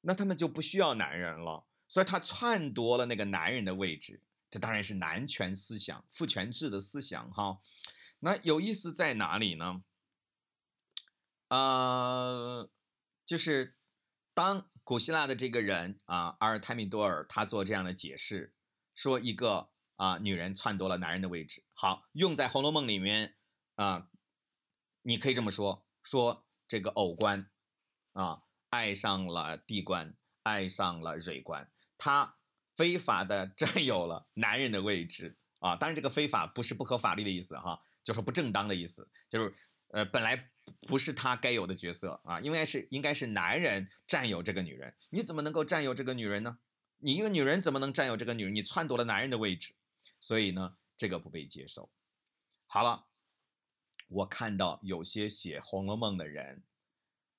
[0.02, 1.66] 那他们就不需要男人了。
[1.88, 7.60] 所以，他篡夺了那个男人的位置，这当然是男权思想、父权制的思想哈。
[8.20, 9.84] 那有意思在哪里呢？
[11.50, 12.70] 呃。
[13.26, 13.76] 就是
[14.34, 18.54] 当古希腊的这个人啊，阿尔泰米多尔，他做这样的解释，
[18.94, 21.64] 说一个啊女人篡夺了男人的位置。
[21.74, 23.36] 好，用在《红楼梦》里面
[23.76, 24.10] 啊，
[25.02, 27.50] 你可以这么说：说这个偶官
[28.14, 32.38] 啊爱上了地官，爱上了蕊官，他
[32.76, 35.76] 非法的 占有了男人的位置啊。
[35.76, 39.54] 当然，这个非法不是不合法律的意思哈，就是不正当的意思，就是
[39.90, 40.52] 呃本来。
[40.88, 46.60] 不是他该有的角色啊，应该是应该是男人占有这个女人，你怎么能够占有这个女人呢？
[46.98, 48.56] 你一个女人怎么能占有这个女人？
[48.56, 49.76] 你篡夺了男人的位置，
[50.20, 51.92] 所以呢，这个不被接受。
[52.68, 53.08] 好了，
[54.08, 56.64] 我看到有些写《红楼梦》的人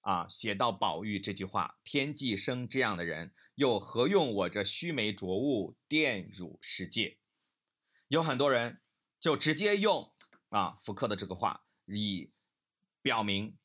[0.01, 7.19] 啊，写到宝玉这句话：“天既生这样的人，又何用我这须眉浊物玷辱世界？”
[8.09, 8.81] 有很多人
[9.19, 10.13] 就直接用
[10.51, 12.31] 啊福克的这个话以。
[13.07, 13.57] 表明，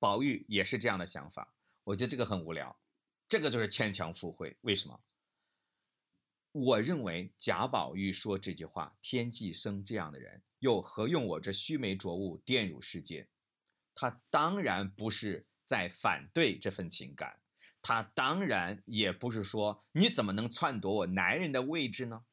[0.00, 2.80] 宝玉也是这样的想法，我觉得这个很无聊
[3.28, 4.56] 这个就是牵强附会。
[4.62, 5.00] 为什么？
[6.50, 13.28] 我认为贾宝玉说这句话：“天际生这样的人，又何用我这须眉浊物玷辱世界？”
[13.94, 17.40] 他当然不是在反对这份情感，
[17.80, 22.24] 他当然也不是说你怎么能篡夺我男人的位置呢？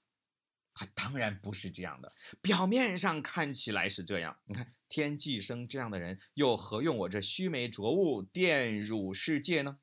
[0.73, 2.11] 他当然不是这样的。
[2.41, 9.79] 表面上看起来是这样，你看天际生这样的人，又何用我这须眉浊物玷辱世界呢？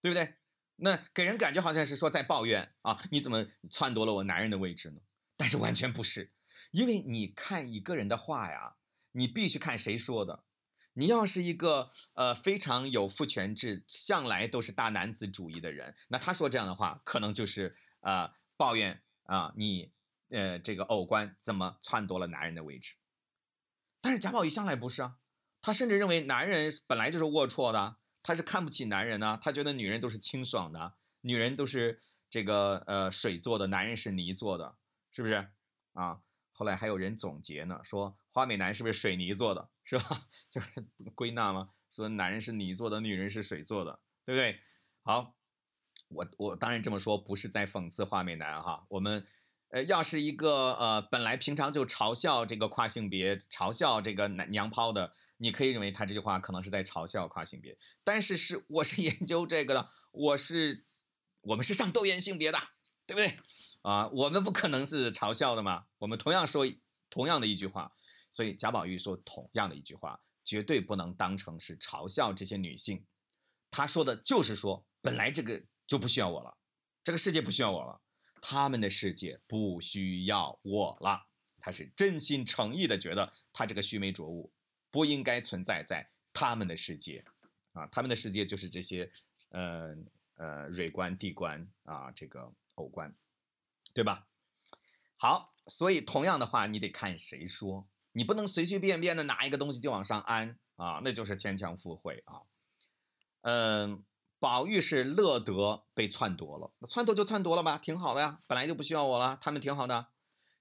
[0.00, 0.36] 对不对？
[0.76, 5.02] 那给人感觉好像是说在抱怨啊，你怎么篡夺了我男人的位置呢？
[5.36, 6.32] 但是完全不是，
[6.70, 8.76] 因为你看一个人的话呀，
[9.12, 10.44] 你必须看谁说的。
[10.94, 19.92] 你要是一个呃非常有父权制、向来都是大男子主义的人，那他说这样的话，可能就是呃抱怨啊你
[20.30, 22.96] 呃这个偶官怎么篡夺了男人的位置。
[24.00, 25.18] 但是贾宝玉向来不是啊，
[25.60, 27.96] 他甚至认为男人本来就是龌龊的。
[28.26, 32.00] 他是看不起男人呢，他觉得女人都是清爽的，女人都是
[32.30, 34.78] 这个呃水做的，男人是泥做的，
[35.12, 35.50] 是不是
[35.92, 36.22] 啊？
[36.50, 40.26] 后来还有人总结呢，说花美男是不是水泥做的，是吧？
[40.48, 40.72] 就是
[41.14, 44.58] 归纳嘛，说男人是泥做的，女人是水做的，对不对？
[45.02, 45.36] 好，
[46.08, 49.26] 我我当然这么说不是在讽刺花美男哈，我们
[49.74, 55.12] 呃要是一个呃本来平常就嘲笑这个跨性别，嘲笑这个男娘炮的。
[55.38, 60.86] 你可以认为他这句话可能是在嘲笑跨性别，但是是我是 研究这个的，我是
[61.40, 62.58] 我们是上多元性别的，
[63.04, 63.36] 对不对？
[63.82, 66.64] 啊，我们不可能是嘲笑的嘛，我们同样说
[67.10, 67.90] 同样的一句话，
[68.30, 73.04] 所以贾宝玉说同样的一句话，绝对不能当成是嘲笑这些女性，
[73.72, 76.56] 他说的就是说，本来这个就不需要我了，
[77.02, 78.00] 这个世界不需要我了，
[78.46, 81.26] 他们的世界不需要我了，
[81.58, 84.52] 他是真心诚意的觉得他这个须眉浊物。
[84.90, 87.24] 不应该存在在他们的世界，
[87.72, 89.10] 啊，他们的世界就是这些，
[89.48, 89.96] 呃
[90.36, 93.12] 呃，蕊官、地官啊，这个偶官，
[93.92, 94.28] 对吧？
[95.16, 102.42] 好，所以同样的话，你得看谁说，你不能随随便便的拿一个东西就往上安啊，那就是牵强附会啊。
[103.40, 104.04] 嗯，
[104.44, 110.08] 宝玉是乐得被篡夺了，那篡夺就篡夺了吧，挺好的呀，本来就不需要我了，他们挺好的。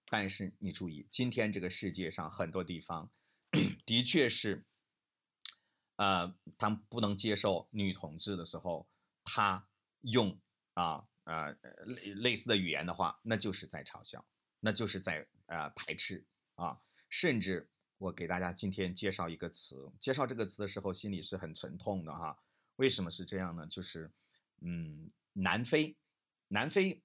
[0.06, 3.12] 但是你注意，今天这个世界上很多地方。
[3.86, 4.64] 的确是，
[5.98, 8.88] 呃，他们不能接受女同志的时候，
[9.26, 9.68] 他
[10.00, 10.40] 用
[10.76, 11.52] 啊呃
[11.84, 14.26] 类类似的语言的话，那就是在嘲笑，
[14.62, 16.26] 那就是在呃排斥
[16.56, 16.80] 啊。
[17.10, 22.40] 甚至我给大家今天介绍一个词，介绍这个词的时候，心里是很沉痛的哈。
[22.78, 23.68] 为什么是这样呢？
[23.68, 24.12] 就是
[24.62, 25.96] 嗯，南非，
[26.48, 27.02] 南非。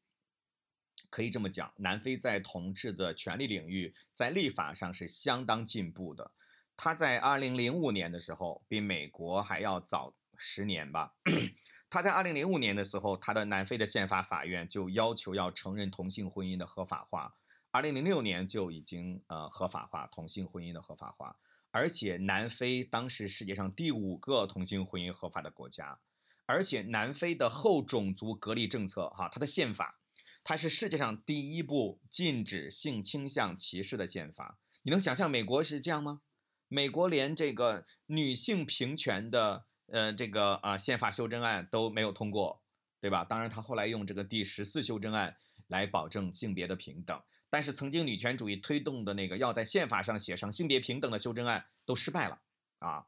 [1.11, 6.33] 可以这么讲，南非在同志的权利领域，在立法上是相当进步的。
[6.77, 11.15] 他在二零零五年的时候，比美国还要早十年吧。
[11.89, 17.35] 他在二零零五年的时候，他的南非的宪法法院就要求要承认同性婚姻的合法化。
[17.71, 21.39] 二零零六年就已经呃合法化同性婚姻的合法化，
[21.79, 26.01] 而且南非当时世界上第五个同性婚姻合法的国家，
[26.45, 30.01] 而且南非的后种族隔离政策哈，它的宪法。
[30.43, 34.59] 它是世界上第一部禁止性倾向歧视的宪法。
[34.83, 36.23] 你能想象美国是这样吗？
[36.67, 42.65] 美国连这个女性平权的呃这个啊宪法修正案都没有通过，
[43.01, 43.25] 对吧？
[43.25, 45.37] 当然，他后来用这个第十四修正案
[45.69, 52.43] 来保证性别的平等，但是曾经女权主义推动的那个要在宪法上写上性别平等的修正案都失败了
[52.79, 53.07] 啊。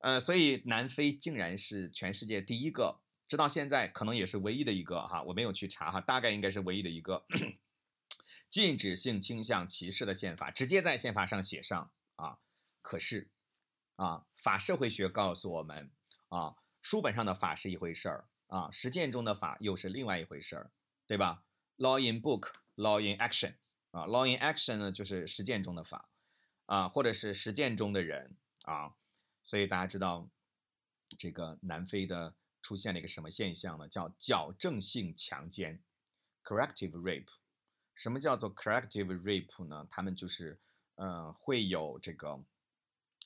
[0.00, 3.00] 呃，所以南非竟然是全世界第一个。
[3.26, 7.26] 直到现在，可能也是唯一的一个哈，我没有去查哈，大概应该是唯一的一个
[8.48, 12.38] 禁止性倾向歧视的宪法，直接在宪法上写上啊。
[12.80, 13.28] 可是
[13.96, 15.90] 啊，法社会学告诉我们
[16.30, 20.70] 啊，书本上的法是一回事儿啊，实践中的法又是另外一回事儿，
[21.06, 21.44] 对吧
[21.76, 23.56] ？Law in book, law in action
[23.98, 26.08] 啊，law in action 呢就是实践中的法
[26.66, 28.94] 啊，或者是实践中的人啊。
[29.42, 30.28] 所以大家知道
[31.18, 32.34] 这个南非的。
[32.60, 33.88] 出现了一个什么现象呢？
[33.88, 35.80] 叫矫正性强奸
[36.42, 37.28] （corrective rape）。
[37.94, 39.86] 什么叫做 corrective rape 呢？
[39.88, 40.60] 他们就是，
[40.96, 42.44] 呃，会有这个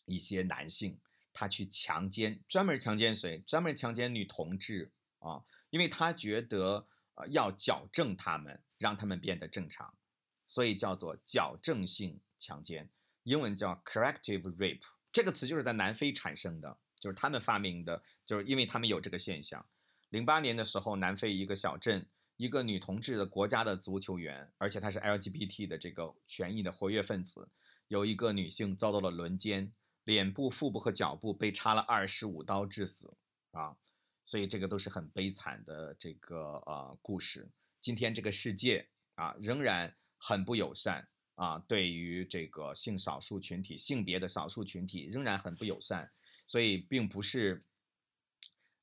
[0.05, 1.01] 一些男性，
[1.33, 3.41] 他去强奸，专门强奸谁？
[3.41, 9.93] 专门强奸女同志啊，因为他觉得呃要矫正他们，让他们变得正常，
[10.53, 12.91] 所以叫做矫正性强奸，
[13.23, 14.83] 英文叫 corrective rape。
[15.11, 16.77] 这个词就是在南非产生的。
[17.01, 19.65] 就是他们发明的，就是因为他们有这个现象。
[20.11, 27.49] 零八年的时候，南非一个小镇，一个女同志的国家的足球员，而且她是 LGBT 的这个权益的活跃分子，
[27.89, 29.73] 有一个女性遭到了轮奸，
[30.05, 33.17] 脸部、腹部和脚部被插了二十五刀致死
[33.53, 33.75] 啊！
[34.23, 37.51] 所以这个都是很悲惨的这个呃故事。
[37.81, 46.13] 今天这个世界啊，仍然很不友善啊，对于这个性少数群体、性别的少数群体仍然很不友善，
[46.47, 47.65] 所以并不是，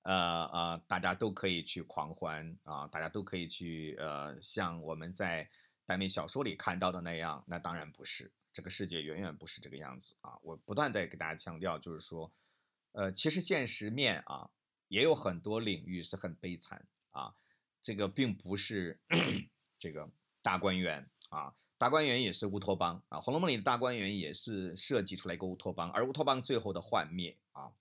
[0.02, 5.50] 呃呃，大家都可以去狂欢啊，大家都可以去呃，像我们在
[5.86, 10.38] 耽美小说里看到的那样，那当然不是，这个世界远远不是这个样子啊！
[10.42, 12.30] 我不断在给大家强调，就是说，
[12.92, 14.50] 呃，其实现实面啊，
[14.90, 17.34] 也有很多领域是很悲惨啊。
[17.82, 19.00] 这个并不是
[19.80, 20.10] 这个
[20.42, 27.72] 大观园啊，大观园也是乌托邦啊，《红楼梦》里的大观园也是设计出来一个乌托邦，而乌托邦最后的幻灭啊。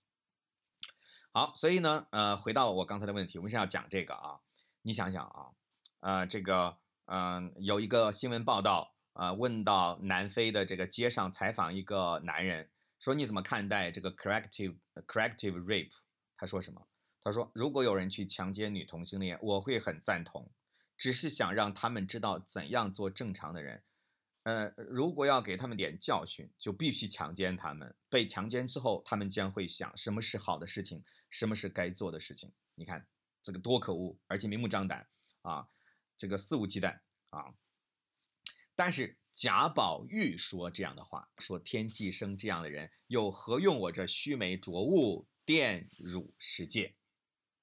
[1.31, 4.39] 好，所以呢，呃，回到我刚才的问题，为什么要讲这个啊？
[4.81, 5.51] 你想想啊，
[5.99, 15.91] 呃，这个，嗯，有一个新闻报道啊，问到南非的这个街上采访一个男人，说你怎么看待这个 corrective corrective rape？
[16.37, 16.87] 他说什么？
[17.21, 20.49] 他说：“如果有人去强奸女同性恋，我会很赞同，
[20.99, 23.83] 只是想让他们知道怎样做正常的人。
[24.43, 27.95] 呃，如果要给他们点教训，就必须强奸他们。
[28.09, 32.51] 被强奸之后，他们将会想什么是好的事情，什么是该做的事情。
[32.75, 33.07] 你看
[33.41, 35.07] 这个多可恶，而且明目张胆
[35.41, 35.69] 啊，
[36.17, 37.53] 这个肆无忌惮啊。
[38.75, 46.95] 但是贾宝玉说这样的话，说天际生这样的人，又何用我这须眉浊物玷辱世界？”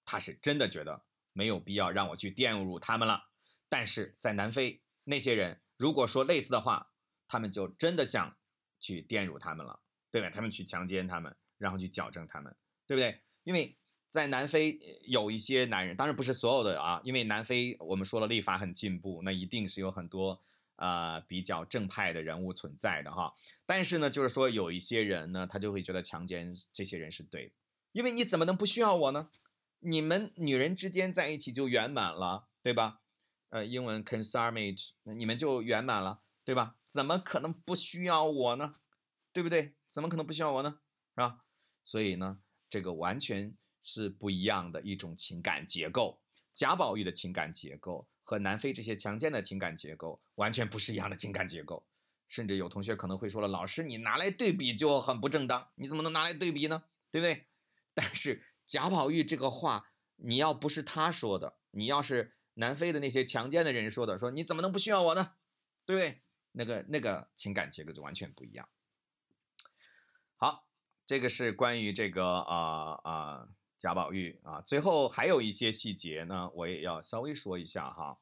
[0.04, 1.04] 他是真的觉得
[1.36, 3.28] 没有必要让我去玷辱他们了，
[3.68, 6.92] 但是在南非那些人如果说类似的话，
[7.28, 8.36] 他们就真的想
[8.80, 9.80] 去玷辱他们了，
[10.10, 10.30] 对吧？
[10.30, 12.56] 他们去强奸他们，然后去矫正他们，
[12.86, 13.20] 对不对？
[13.44, 13.76] 因为
[14.08, 20.40] 在南非有一些男人，当然不是所有的啊，因为南非我们说了立法很进步，那一定是有很多
[20.76, 23.34] 呃比较正派的人物存在的哈。
[23.66, 27.52] 但是呢，就是说有一些人呢，他就会觉得强奸这些人是对的，
[27.92, 29.28] 因为你怎么能不需要我呢？
[29.80, 33.00] 你们女人之间在一起就圆满了，对吧？
[33.50, 36.76] 呃，英文 consummate，你们就圆满了，对吧？
[36.84, 38.76] 怎么可能不需要我呢？
[39.32, 39.74] 对不对？
[39.88, 40.80] 怎么可能不需要我呢？
[41.14, 41.44] 是吧？
[41.84, 46.20] 所以呢，这个完全是不一样的一种情感结构。
[46.54, 51.86] 贾宝玉的情感结构和南非这些强奸的情感结构完全不是一样的情感结构。
[52.28, 56.82] 甚至有同学可能会说了：“老师，你拿来对比就很不正当，你怎么能拿来对比呢？
[57.10, 57.46] 对不对？”
[57.96, 65.36] 但是贾宝玉这个话，你要不是他说的，你要是南非的那些强奸的人说的，说你怎么能不需要我呢？
[65.86, 66.20] 对不对？
[66.52, 68.68] 那个那个情感结构就完全不一样。
[70.36, 70.68] 好，
[71.06, 78.18] 这个是关于这个啊啊贾宝玉啊，最后还有一些细节呢，我也要稍微说一下哈。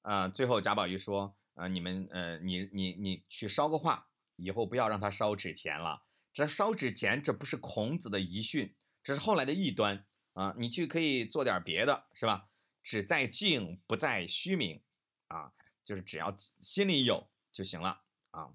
[0.00, 6.04] 啊，最后贾宝玉说啊，你们呃，你你你去烧个画，以后不要让他烧纸钱了。
[6.32, 8.74] 这烧纸钱，这不是孔子的遗训。
[9.08, 10.04] 这是后来的异端
[10.34, 10.54] 啊！
[10.58, 12.50] 你去可以做点别的，是吧？
[12.82, 14.82] 只在静，不在虚名
[15.28, 18.02] 啊，就是只要心里有就行了
[18.32, 18.52] 啊。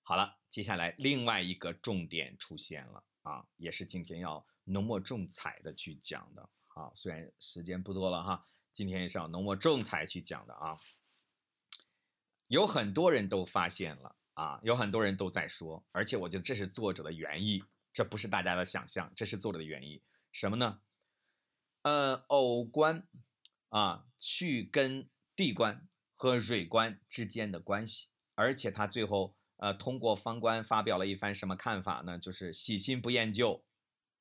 [0.00, 6.90] 好了，接下来另外一个重点出现了啊，也是今天要浓墨重彩的去讲的啊。
[6.94, 10.80] 虽然时间不多了哈，今天也是要浓墨重彩去讲的啊。
[12.46, 17.62] 有很多人都发现了啊，有很多人都在说，而且我觉得这是作者的原意。
[17.98, 20.00] 这不是大家的想象，这是作者的原因。
[20.30, 20.82] 什么呢？
[21.82, 23.08] 呃，偶官
[23.70, 32.16] 啊，去跟地官和蕊官之间的关系，而且他最后呃通过方官发表了一番什么看法呢？
[32.16, 33.64] 就是喜新不厌旧，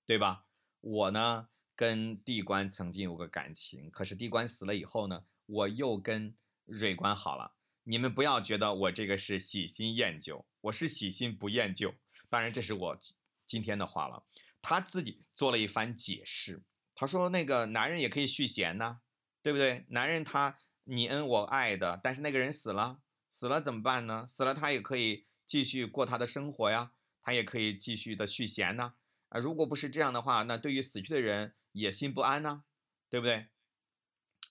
[0.07, 0.47] 对吧？
[0.81, 7.53] 我呢跟地官曾经有个感情，可是地官死了以后呢，我又跟蕊官好了。
[7.83, 11.93] 你们不要觉得我这个是喜新厌旧，我是喜新不厌旧。
[12.27, 12.99] 当然，这是我。
[13.47, 14.23] 今天的话了，
[14.61, 16.61] 他自己做了一番解释。
[16.93, 19.01] 他说：“那个男人也可以续弦呢，
[19.41, 19.85] 对不对？
[19.89, 24.25] 男人他你恩我爱的，但是那个人死了，死了怎么办呢？
[24.27, 28.95] 死了他也可以继续过他的生活呀，他也可以继续的续弦呢。
[29.29, 32.63] 啊，如果不是这样的话，那对于死去的人也心不安呢，
[33.09, 33.49] 对不对？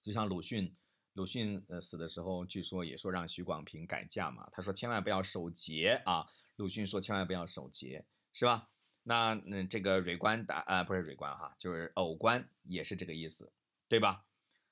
[0.01, 0.76] 就像鲁迅，
[1.14, 4.49] 鲁迅呃死的时候，据说也说让许广平改嫁嘛。
[4.53, 6.30] 他说千万不要守节啊。
[6.55, 8.68] 鲁迅说千万不要守节，是吧？”
[9.09, 13.52] 那嗯，这个蕊官打啊，不是蕊官哈，就是偶官也是这个意思，
[13.86, 14.26] 对吧？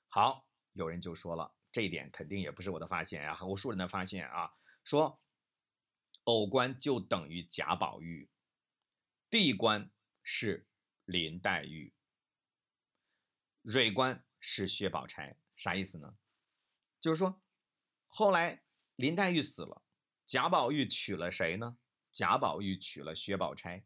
[0.09, 5.23] 好，有人就说了，这一点肯定也不是我的发现啊，无数人的发现啊，说
[6.25, 8.29] 偶官就等于贾宝玉，
[9.31, 9.93] 地官
[10.25, 10.67] 是
[11.05, 11.95] 林黛玉，
[13.63, 16.17] 蕊官是薛宝钗，啥意思呢？
[16.99, 17.41] 就是说，
[18.09, 18.65] 后来
[18.97, 19.85] 林黛玉死了，
[20.27, 21.79] 贾宝玉娶了谁呢？
[22.11, 23.85] 贾宝玉娶了薛宝钗。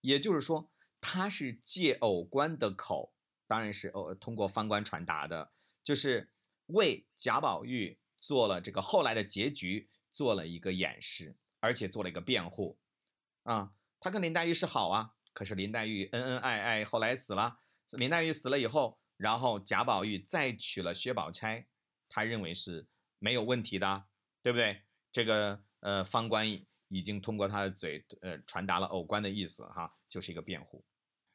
[0.00, 0.70] 也就是说，
[1.00, 3.14] 他是借偶官的口
[3.46, 6.28] 当然是哦通过方官传达的，就是
[6.66, 12.78] 为贾宝玉做了这个后来的结局做了一个演示，而且做了一个辩护
[13.44, 13.72] 啊。
[14.00, 17.58] 他跟林黛玉是好啊，可是林黛玉恩恩爱爱，后来死了。
[17.92, 21.66] 林黛玉死了以后，然后贾宝玉再娶了薛宝钗，
[22.08, 22.86] 他认为是
[23.18, 24.04] 没有问题的，
[24.42, 24.82] 对不对？
[25.10, 26.48] 这个呃方官
[26.88, 30.84] 已经通过他的嘴呃传达了偶官的意思哈，就是一个辩护，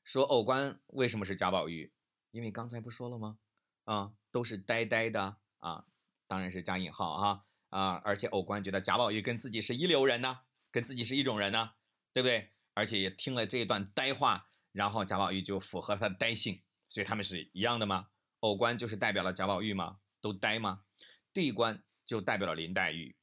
[0.04, 1.94] 说偶官为什么是贾宝玉？
[2.32, 3.38] 因为刚才不说了吗？
[3.86, 5.86] 啊，都是呆呆的啊，
[6.28, 10.42] 当然是加引号哈啊，而且偶官觉得贾宝玉跟自己是一流人呢，
[10.72, 11.74] 跟自己是一种人呢，
[12.12, 12.50] 对不对？
[12.74, 14.50] 而且也听了这一段呆话。
[14.72, 18.08] 然后贾宝玉就符合他的呆性，所以他们是一样的吗？
[18.40, 20.00] 偶官就是代表了贾宝玉吗？
[20.20, 20.86] 都呆吗？
[21.32, 23.16] 地官就代表了林黛玉，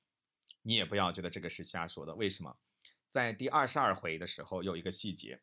[0.62, 2.14] 你也不要觉得这个是瞎说的。
[2.14, 2.58] 为什么？
[3.08, 5.42] 在第二十二回的时候有一个细节，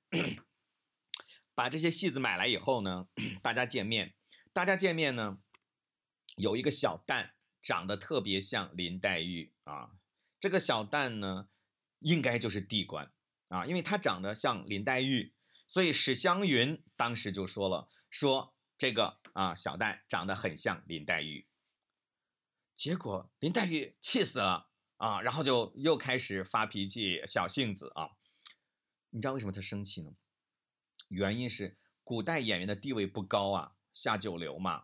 [1.54, 3.10] 把这些戏子买来以后呢，
[3.42, 4.16] 大家见面，
[4.54, 5.40] 大家见面呢，
[6.38, 9.92] 有一个小旦长得特别像林黛玉啊，
[10.40, 11.50] 这个小旦呢，
[12.00, 13.12] 应该就是地官
[13.50, 15.34] 啊，因为他长得像林黛玉。
[15.70, 21.46] 所以史湘云当时就说了，说这个啊小旦长得很像林黛玉，
[22.74, 24.67] 结果林黛玉气死了
[24.98, 28.12] 啊，然后就又开始发脾气、小性子啊。
[29.12, 30.12] 你知道为什么他生气呢？
[31.08, 34.84] 原因是古代演员的地位不高啊，下九流嘛，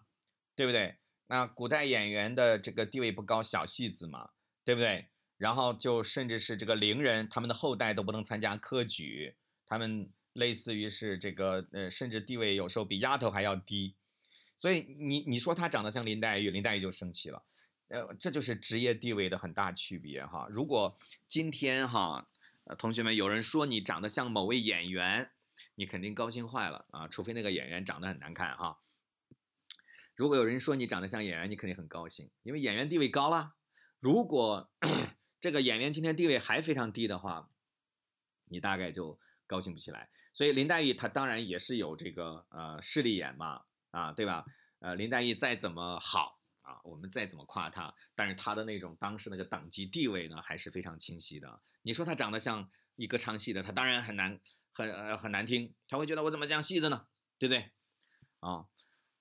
[0.56, 0.98] 对不对？
[1.28, 4.32] 那古代演员的这个地位不高，小戏子嘛，
[4.64, 5.10] 对不对？
[5.38, 9.36] 然后就甚至是这个伶人，他们的后代都不能参加科举，
[9.66, 10.12] 他们。
[10.34, 13.94] 类似于是这个，呃，甚至地位有时候比丫头还要低，
[14.58, 17.44] 所以你你说他长得像林黛玉，林黛玉就生气了，
[17.94, 20.48] 呃，这就是职业地位的很大区别哈。
[20.50, 22.28] 如果今天哈，
[22.76, 25.30] 同学们有人说你长得像某位演员，
[25.76, 28.80] 你肯定高兴坏了啊，除非那个演员长得很难看哈。
[30.16, 33.54] 如果有人说你长得像演员，你肯定很高兴，因为演员地位高了。
[34.00, 34.72] 如果
[35.40, 37.50] 这个演员今天地位还非常低的话，
[38.48, 39.20] 你大概就。
[39.46, 44.46] 高兴不起来，所以林黛玉她当然也是有这个呃势利眼嘛，啊对吧？
[44.80, 51.62] 呃林黛玉再怎么好啊，我们再怎么夸他，但是他的那种当时那个等级地位呢还是非常清晰的。
[51.84, 54.40] 你说他长得像一个唱戏的，他当然很难
[54.74, 57.08] 很呃很难听，他会觉得我怎么像戏子呢？
[57.38, 57.72] 对不对？
[58.40, 58.66] 啊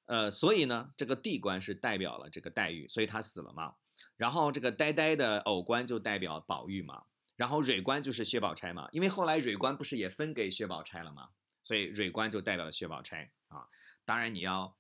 [0.07, 3.75] 呃所以呢这个地官是代表了这个黛玉，所以他死了嘛。
[4.17, 7.05] 然后这个呆呆的偶官就代表宝玉嘛。
[7.37, 11.31] 然后蕊官就是薛宝钗嘛，因为后来蕊官不是也分给薛宝钗了吗？
[11.63, 13.67] 所以蕊官就代表了薛宝钗啊。
[14.05, 14.77] 当然你要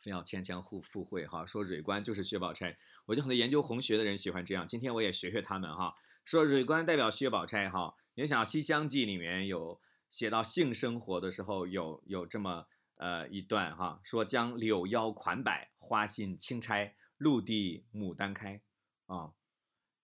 [0.00, 2.76] 非要牵强附附会哈，说蕊官就是薛宝钗，
[3.06, 4.66] 我就很多研究红学的人喜欢这样。
[4.66, 5.94] 今天我也学学他们哈，
[6.24, 7.94] 说蕊官代表薛宝钗哈。
[8.14, 9.80] 你想《西厢记》里面有
[10.10, 18.60] 写到性生活的时候，有有这么呃一段哈，说将柳腰款摆，花心轻钗，露地牡丹开
[19.06, 19.32] 啊，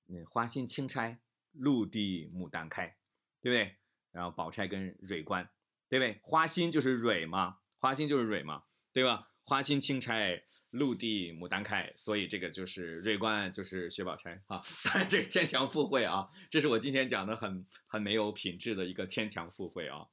[0.07, 1.21] 那花心轻钗。
[1.57, 2.97] 陆地牡丹开，
[3.41, 3.77] 对不对？
[4.11, 5.49] 然后宝钗跟蕊官，
[5.89, 6.19] 对不对？
[6.21, 9.31] 花心就是蕊嘛，花心就是蕊嘛，对吧？
[9.45, 14.63] 花心轻钗，陆地牡丹开，所以这个就是瑞官就是薛宝钗啊。
[15.09, 20.07] 这个牵强附会啊，这是我今天讲的很很没有品质的一个牵强附会啊。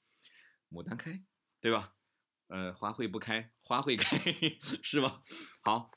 [0.70, 1.24] 牡丹开，
[1.60, 1.94] 对吧？
[2.48, 4.18] 呃，花会不开，花会开
[4.84, 5.24] 是吗？
[5.62, 5.92] 好，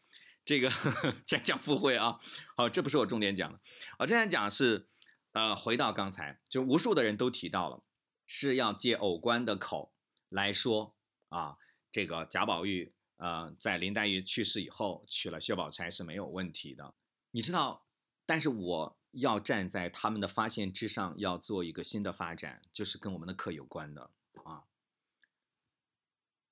[0.44, 0.70] 这个
[1.26, 2.18] 牵强附会啊。
[2.56, 3.60] 好，这不是我重点讲的，
[3.98, 4.88] 我重点讲是。
[5.32, 7.82] 呃，回到刚才，就无数的人都提到了，
[8.24, 9.92] 是要借偶官的口
[10.28, 10.94] 来说
[11.28, 11.56] 啊，
[11.90, 16.94] 这个贾宝玉呃，在林黛玉去世以后娶了薛宝钗是没有问题的，
[17.30, 17.86] 你知道？
[18.26, 24.10] 但是我要站在他们的发现之上，要做一个新的发展，就是跟我们的课有关的
[24.44, 24.64] 啊。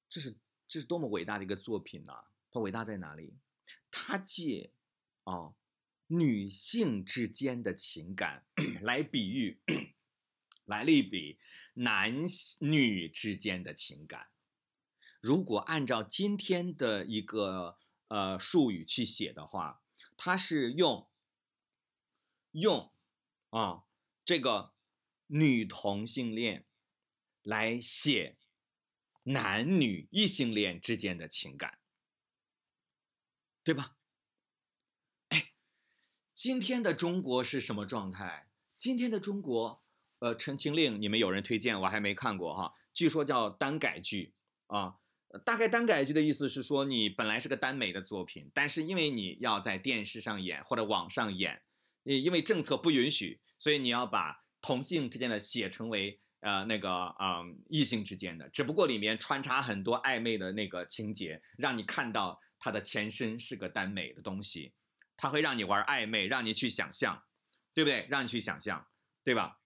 [0.08, 0.36] 这是
[0.68, 2.12] 这是多么伟大的一个作品呢！
[2.50, 3.34] 它伟大在哪里？
[3.90, 4.72] 它借
[5.24, 5.54] 哦。
[6.08, 8.44] 女性之间的情感
[8.82, 9.62] 来比喻，
[10.66, 11.38] 来类比
[11.74, 12.14] 男
[12.60, 14.28] 女之间的情感。
[15.22, 17.78] 如果按照今天的一个
[18.08, 19.80] 呃术语去写的话，
[20.16, 21.08] 它是用
[22.50, 22.92] 用
[23.50, 23.84] 啊
[24.24, 24.74] 这个
[25.28, 26.66] 女同性恋
[27.42, 28.36] 来写
[29.22, 31.78] 男女异性恋之间的情感，
[33.62, 33.96] 对吧？
[35.28, 35.52] 哎
[36.34, 38.50] 今天的中国是什么状态？
[38.76, 39.84] 今天的中国，
[40.18, 41.80] 呃，《陈情令》你们有人推荐？
[41.82, 42.74] 我还没看过哈。
[42.92, 44.34] 据说叫单改剧
[44.66, 44.98] 啊，
[45.44, 51.62] 大概单改剧的意思是说，你本来是个耽美的作品，但是因为你要在电视上演或者网上演，
[52.04, 64.74] 因为政策不允许，所以你要把同性之间的写成为呃那个啊、异性之间的，只不过里面穿插很多暧昧的那个情节，让你看到它的前身是个耽美的东西，
[65.16, 67.22] 它会让你玩暧昧，让你去想象，
[67.72, 68.06] 对不对？
[68.10, 68.86] 让你去想象，
[69.24, 69.60] 对吧？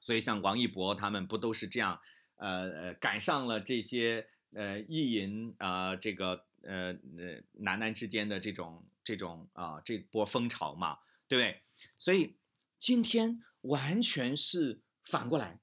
[0.00, 2.00] 所以像王一博他们不都是这样，
[2.36, 11.62] 呃，赶上了这些呃意淫啊、这个呃呃男男之间的这种这种啊、这波风潮嘛，对不对？
[11.96, 12.36] 所以
[12.78, 15.60] 今天完全是反过来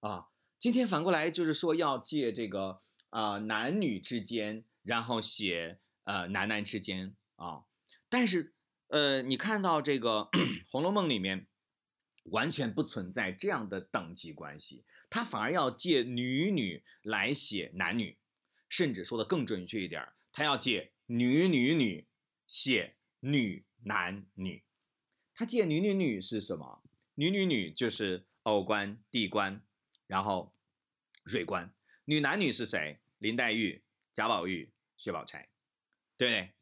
[0.00, 7.64] 啊，今天反过来就是说要借这个啊、男女之间，然后写呃男男之间啊，
[8.08, 8.54] 但是
[8.88, 10.28] 呃你看到这个
[10.70, 11.46] 《红楼梦》里面。
[12.30, 18.18] 完全不存在这样的等级关系，他反而要借女女来写男女，
[18.68, 22.06] 甚至说的更准确一点儿，他要借女女女
[22.46, 24.64] 写女男女。
[25.34, 26.82] 他借女女女是什么？
[27.14, 29.62] 女女女就是偶官、帝官，
[30.06, 30.54] 然后
[31.24, 31.72] 蕊官。
[32.04, 33.00] 女男女是谁？
[33.18, 33.82] 林黛玉、
[34.12, 35.48] 贾宝玉、薛宝钗，
[36.16, 36.52] 对不对？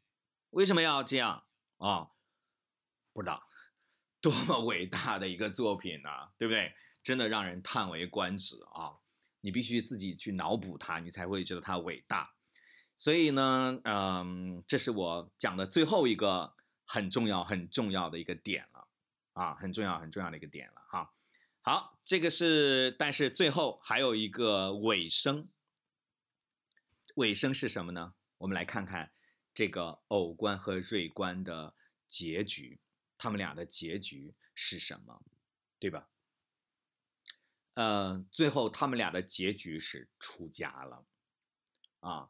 [0.51, 1.45] 为什么要这样
[1.77, 2.11] 啊、
[3.13, 3.47] 不知道。
[4.21, 6.73] 多么伟大的一个作品呢、对不对？
[7.03, 8.97] 真的让人叹为观止啊！
[9.45, 12.33] 你必须自己去脑补它，你才会觉得它伟大。
[12.95, 18.87] 所以呢，嗯，这是我讲的最后一个很重要、很重要的一个点了
[19.33, 21.13] 啊，很重要、很重要的一个点了哈。
[21.61, 25.47] 好，这个是，但是最后还有一个尾声。
[27.13, 28.15] 尾声是什么呢？
[28.39, 29.11] 我们来看看
[29.53, 31.75] 这个偶官和瑞官的
[32.07, 32.79] 结局。
[33.15, 35.21] 他们俩的结局是什么，
[35.79, 36.09] 对吧？
[37.75, 41.05] 呃，最后他们俩的结局是出家了，
[41.99, 42.29] 啊，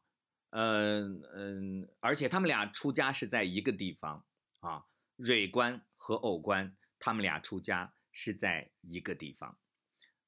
[0.49, 4.25] 嗯、呃、嗯，而且他们俩出家是在一个地方
[4.59, 4.85] 啊，
[5.15, 9.59] 蕊官和偶官他们俩出家是在一个地方，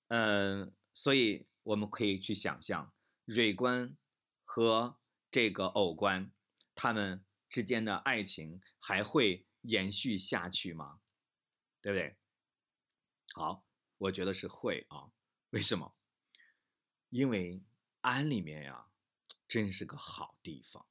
[0.09, 2.93] 嗯、所以我们可以去想象
[3.25, 3.97] 蕊官
[4.45, 4.99] 和
[5.31, 6.31] 这个偶官
[6.75, 10.99] 他们之间的爱情还会延续下去吗？
[11.81, 12.17] 对不对？
[13.33, 13.66] 好，
[13.97, 15.11] 我觉得是会啊。
[15.51, 15.95] 为什么？
[17.09, 17.63] 因为
[18.01, 18.87] 安里面呀，
[19.47, 20.85] 真是个好地方。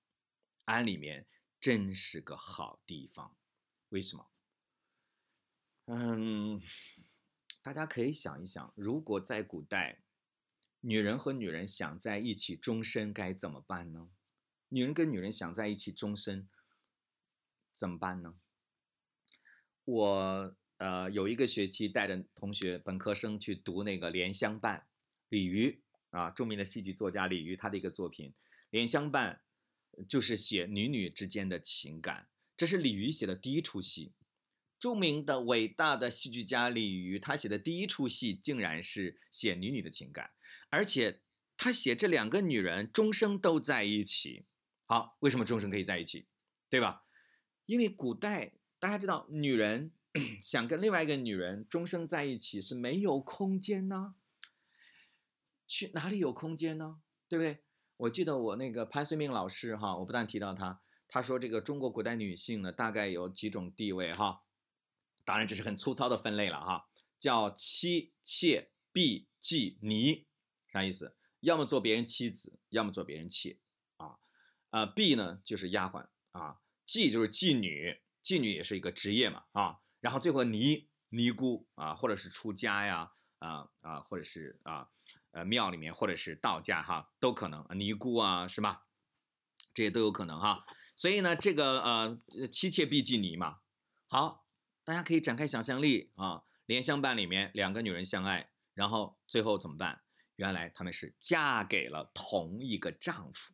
[0.65, 1.27] 安里面
[1.61, 3.37] 真是个好地方。
[3.91, 4.31] 为什么？
[5.85, 6.61] 嗯，
[7.63, 10.03] 大家可以想一想，如果在古代，
[10.81, 14.11] 女人和女人想在一起终身，该怎么办呢？
[14.69, 16.49] 女人跟女人想在一起终身，
[17.73, 18.41] 怎么办呢？
[19.85, 24.79] 我呃有一个学期带着同学本科生去读那个《莲香伴》，
[25.31, 25.81] 李渔
[26.11, 28.31] 啊，著名的戏剧作家李渔他的一个作品
[28.71, 29.41] 《莲香伴》，
[30.07, 32.29] 就是写女女之间的情感。
[32.57, 34.13] 这是李渔写的第一出戏，
[34.79, 40.31] 著名的伟大的戏剧家李渔，他写的第一出戏竟然是写女女的情感，
[40.69, 41.19] 而且
[41.57, 44.45] 他写这两个女人终生都在一起。
[44.85, 46.27] 好，为什么终生可以在一起？
[46.69, 47.05] 对吧？
[47.65, 48.53] 因为古代。
[48.79, 49.91] 大家知道，女人
[50.43, 54.15] 想跟另外一个女人终生在一起是没有空间呢。
[55.67, 57.01] 去哪里有空间呢？
[57.29, 57.59] 对不对？
[57.97, 64.45] 我记得我那个潘绥铭老师哈，我不但提到他，他说这个中国古代女性呢，大概有几种地位哈。
[65.25, 66.89] 当然这是很粗糙的分类了哈，
[67.19, 70.27] 叫妻、妾、婢、妓、尼，
[70.69, 71.17] 啥意思？
[71.41, 73.59] 要么做别人妻子，要么做别人妾
[73.97, 74.19] 啊。
[74.71, 78.01] 啊，婢呢就是丫鬟啊，妓就是妓女。
[78.23, 83.11] 妓女也是一个职业嘛，啊，然后最后尼尼姑啊，或者是出家呀，
[83.41, 84.89] 啊啊，或者是啊，
[85.33, 88.87] 呃庙里面或者是道家哈，都可能尼姑啊，是吧？
[89.75, 90.65] 这些都有可能哈。
[90.95, 92.21] 所以呢，这个呃
[92.53, 93.59] 妻妾婢妓尼嘛，
[94.07, 94.47] 好，
[94.85, 96.45] 大家可以展开想象力啊。
[96.67, 100.03] 莲香伴里面两个女人相爱，然后最后怎么办？
[100.37, 103.53] 原来她们是嫁给了同一个丈夫。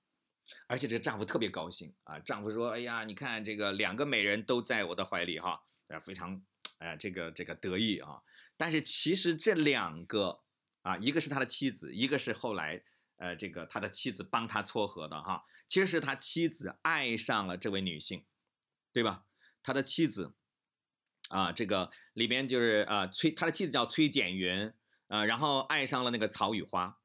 [0.66, 2.19] 而且这个丈夫特别高兴啊！
[2.19, 5.62] 丈夫说：“哎呀，你看这个两个美人都在我的怀里哈，
[5.93, 6.43] 啊，非常，
[6.78, 8.23] 哎，这个这个得意啊。
[8.56, 10.40] 但是其实这两个
[10.82, 12.82] 啊，一个是他的妻子，一个是后来
[13.16, 15.44] 呃这个他的妻子帮他撮合的哈。
[15.69, 18.24] 其实是他妻子爱上了这位女性，
[18.93, 19.24] 对吧？
[19.62, 20.35] 他的妻子
[21.28, 24.73] 啊，这个里边就是啊崔，他的妻子叫崔简云
[25.09, 26.98] 啊，然后爱上了那个曹雨花。”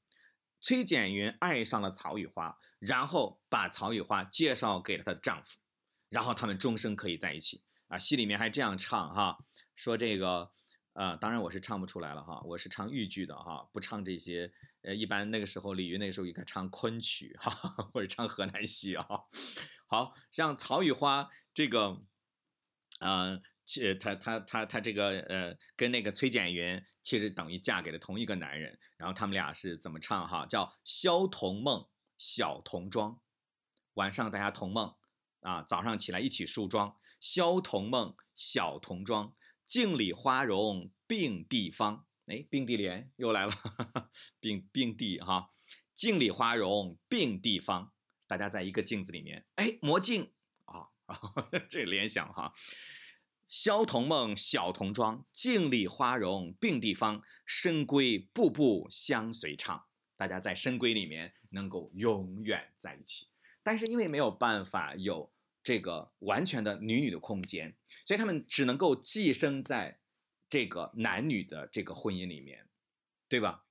[0.60, 5.60] 崔简云爱上了曹雨花，然后把曹雨花介绍给了她的丈夫，
[6.10, 7.98] 然后他们终生可以在一起啊。
[7.98, 9.38] 戏里面还这样唱哈，
[9.76, 10.52] 说这个
[10.94, 14.52] 呃，当然我是唱不出来了哈，我是唱豫剧的哈，不唱这些
[14.82, 17.52] 呃，一般那个时候李渔那时候应该唱昆曲哈，
[17.94, 19.06] 或者唱河南戏啊。
[19.88, 22.02] 好像曹雨花这个，
[23.00, 28.78] 呃，其他他他他这个呃，跟那个崔简云其实等于嫁给了同一个男人。
[28.98, 30.46] 然后他们俩是怎么唱哈？
[30.46, 31.88] 叫萧童梦，
[32.18, 33.22] 小童装。
[33.94, 34.94] 晚上大家同梦
[35.40, 36.97] 啊，早上起来一起梳妆。
[37.20, 39.34] 萧童梦，小童装，
[39.66, 42.06] 镜里花容并蒂芳。
[42.28, 43.54] 哎，并蒂莲又来了，
[44.40, 45.50] 并并蒂哈。
[45.94, 47.94] 镜里花容并蒂芳，
[48.28, 50.32] 大家在一个镜子里面，哎，魔镜
[50.66, 50.90] 啊，
[51.70, 52.54] 这联想哈。
[53.46, 59.86] 萧童梦，小童装，镜里花容并蒂芳，深闺步步相随唱。
[60.18, 63.28] 大家在深闺里面能够永远在一起，
[63.64, 65.32] 但是因为没有办法有
[65.68, 67.76] 这个完全的女女的空间，
[68.06, 70.00] 所以他们只能够寄生在
[70.48, 72.70] 这个男女的这个婚姻里面，
[73.28, 73.66] 对吧？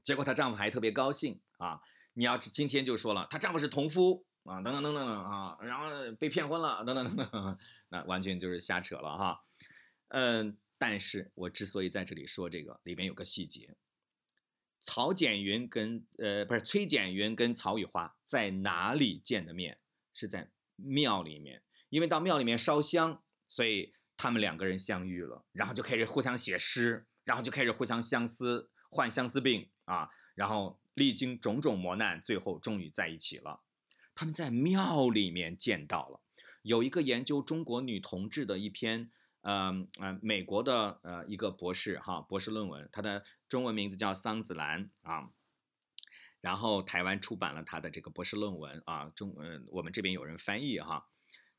[0.00, 1.80] 结果她丈夫还特别高兴啊！
[2.12, 4.24] 你要今天就说了，她丈夫是同夫。
[4.44, 7.58] 啊，等等等等啊，然后被骗婚了，等等等等，
[7.90, 9.44] 那完全就是瞎扯了哈。
[10.10, 13.74] 嗯，但是我之所以在这里说这个，里面有个细节，
[14.78, 19.80] 曹简云跟呃不是崔简云跟曹雨花在哪里见的面？
[20.12, 33.60] 是在庙里面，因为到庙里面烧香，所以他们两个人相遇了，然后就开始互相写诗，然后就开始互相相思，患相思病啊，然后历经种种磨难，最后终于在一起了。
[34.14, 36.20] 他们在庙里面见到了，
[36.62, 39.10] 有一个研究中国女同志的一篇，
[39.42, 45.30] 嗯嗯，美国的呃一个博士哈博士论文，他的中文名字叫桑子兰啊，
[46.44, 51.08] 然后台湾出版了他的这个博士论文啊，中嗯我们这边有人翻译哈，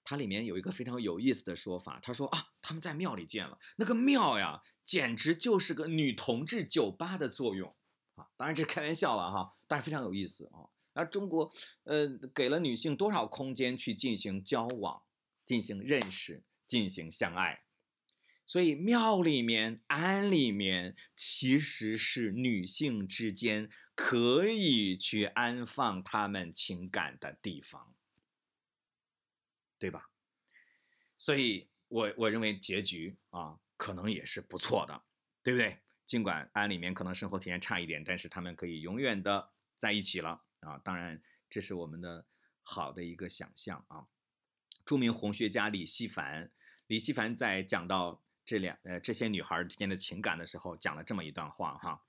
[0.03, 7.75] 它里面有一个非常有意思的说法，他说啊他们在庙里见了，那个庙呀简直就是个女同志酒吧的作用
[8.13, 10.69] 啊，当然这开玩笑了哈，但是非常有意思啊。
[10.93, 11.51] 而中国，
[11.85, 15.01] 呃，给了女性多少空间去进行交往、
[15.43, 17.63] 进行认识、进行相爱？
[18.45, 27.95] 所以庙里面、庵里面其实是女性之间可以去安放他们情感的地方，
[29.80, 30.09] 对吧？
[31.17, 35.01] 所以我我认为结局啊，可能也是不错的，
[35.41, 35.80] 对不对？
[36.05, 40.43] 尽管安里面可能生活体验差一点，但是他们可以永远的在一起了。
[40.59, 42.26] 啊，当然，这是我们的
[42.61, 44.07] 好的一个想象啊。
[44.84, 46.51] 著名红学家李希凡，
[46.88, 52.05] 李希凡在讲到这两呃这些女孩之间的情感的时候，讲了这么一段话哈。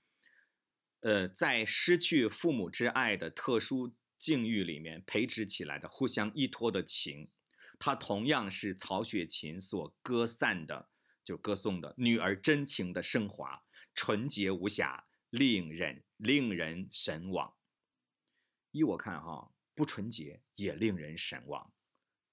[1.01, 7.29] 呃，在失去父母之爱的特殊境遇里面培植起来的互相依托的情，
[7.77, 10.89] 它同样是曹雪芹所歌散的，
[11.23, 13.63] 就歌颂的女儿真情的升华，
[13.93, 17.53] 纯洁无瑕，令人令人神往。
[18.71, 21.71] 依我看，哈，不纯洁也令人神往，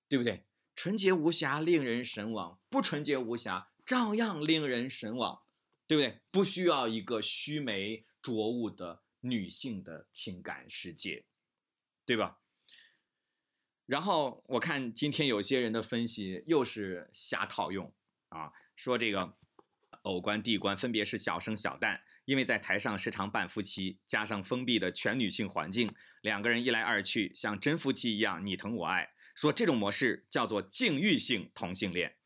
[0.08, 0.44] 对不对？
[0.74, 5.42] 纯洁无瑕令人神往，不纯洁无瑕照样令人神往，
[5.86, 6.20] 对不对？
[6.30, 11.26] 不需要一个须眉浊物的女性的情感世界，
[12.06, 12.38] 对吧？
[13.84, 17.92] 然后我看今天有些人的分析又是瞎套用
[18.30, 19.36] 啊，说这个
[20.04, 22.00] 偶官帝官分别是小生小旦。
[22.24, 29.12] 因为在台上时常扮夫妻，加上封闭的全女性环境，两个人一来二去像真夫妻一样你疼我爱。
[29.34, 32.16] 说这种模式叫做禁欲性同性恋，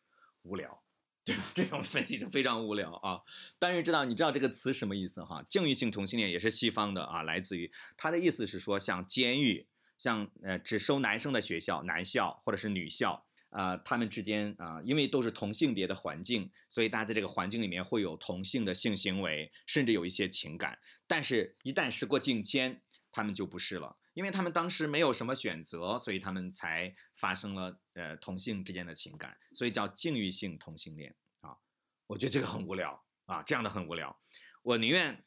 [0.43, 0.85] 无聊，
[1.33, 1.53] 对吧？
[1.55, 3.21] 这种分析就非常无聊啊。
[3.59, 5.45] 但是知道你知道这个词什么意思哈？
[5.49, 13.23] 禁欲性同性恋也是西方的啊，来自于它的意思是说像监狱，像呃只收男生的学校，男校或者是女校。
[13.51, 20.79] 啊，他们之间啊，因为都是同性别的环境，所以大家在这个环境里面会有同性的性行为，甚至有一些情感。
[21.07, 31.57] 但是，一旦时过境迁，他们就不是了，因为他们当时没有什么选择，所以他们才发生了呃同性之间的情感，所以叫禁欲性同性恋啊。
[32.09, 34.19] 我觉得这个很无聊啊，这样的很无聊。
[34.63, 35.25] 我宁愿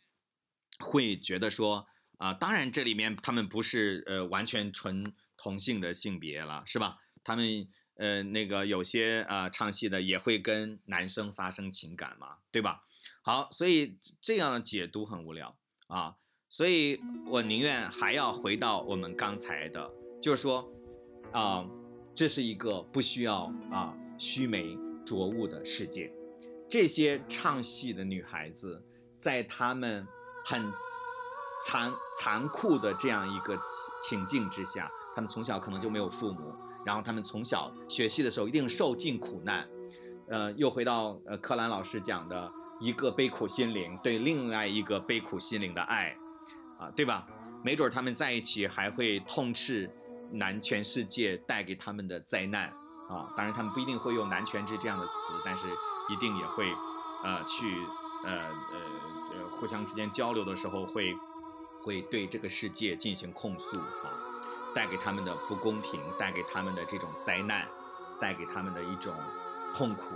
[0.80, 1.88] 会觉得说
[2.18, 6.97] 啊，当然这里面他们不是呃完全纯同性的性别了，是吧？
[7.23, 7.69] 他们。
[7.95, 12.88] 呃，那个有些啊唱戏的也会跟男生发生情感嘛，对吧？
[13.22, 15.55] 好，所以这样的解读很无聊
[15.85, 16.15] 啊，
[16.52, 19.90] 所以我宁愿还要回到我们刚才的，
[20.22, 20.69] 就是说，
[21.32, 21.65] 啊，
[22.14, 26.14] 这是一个不需要啊须眉浊物的世界。
[26.69, 28.84] 这些唱戏的女孩子，
[29.18, 30.06] 在她们
[30.44, 30.69] 很
[31.65, 33.57] 残残酷的这样一个
[34.02, 36.53] 情境之下，她们从小可能就没有父母。
[36.84, 39.69] 然后他们从小学戏的时候一定受尽苦难，
[40.28, 46.18] 呃，又回到呃柯兰老师讲的一个悲苦心灵对另外一个悲苦心灵的爱，
[46.82, 47.28] 啊，对吧？
[47.64, 49.88] 没准他们在一起还会痛斥
[50.32, 52.68] 男权世界带给他们的灾难
[53.08, 55.68] 啊，当然他们不一定会用男权制这样的词，但是
[56.10, 56.74] 一定也会
[57.24, 57.78] 呃去
[58.26, 58.80] 呃呃
[59.36, 61.16] 呃互相之间交流的时候会
[61.84, 64.10] 会对这个世界进行控诉啊，
[64.74, 67.68] 带给他们的不公平，带给他们的这种灾难，
[68.20, 69.14] 带给他们的一种
[69.76, 70.16] 痛苦，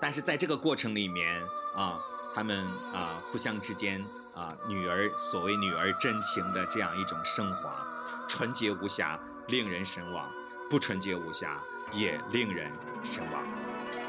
[0.00, 1.42] 但是在这个过程里面
[1.74, 1.98] 啊。
[2.36, 4.04] 他们啊，互相之间
[4.34, 7.86] 啊，女儿所谓女儿真情的这样一种升华，
[8.28, 10.28] 纯洁无瑕，令人神往；
[10.68, 11.60] 不纯洁无瑕，
[11.92, 12.70] 也令人
[13.02, 13.42] 神往。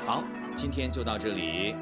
[0.05, 0.23] 好，
[0.55, 1.75] 今天就到这里。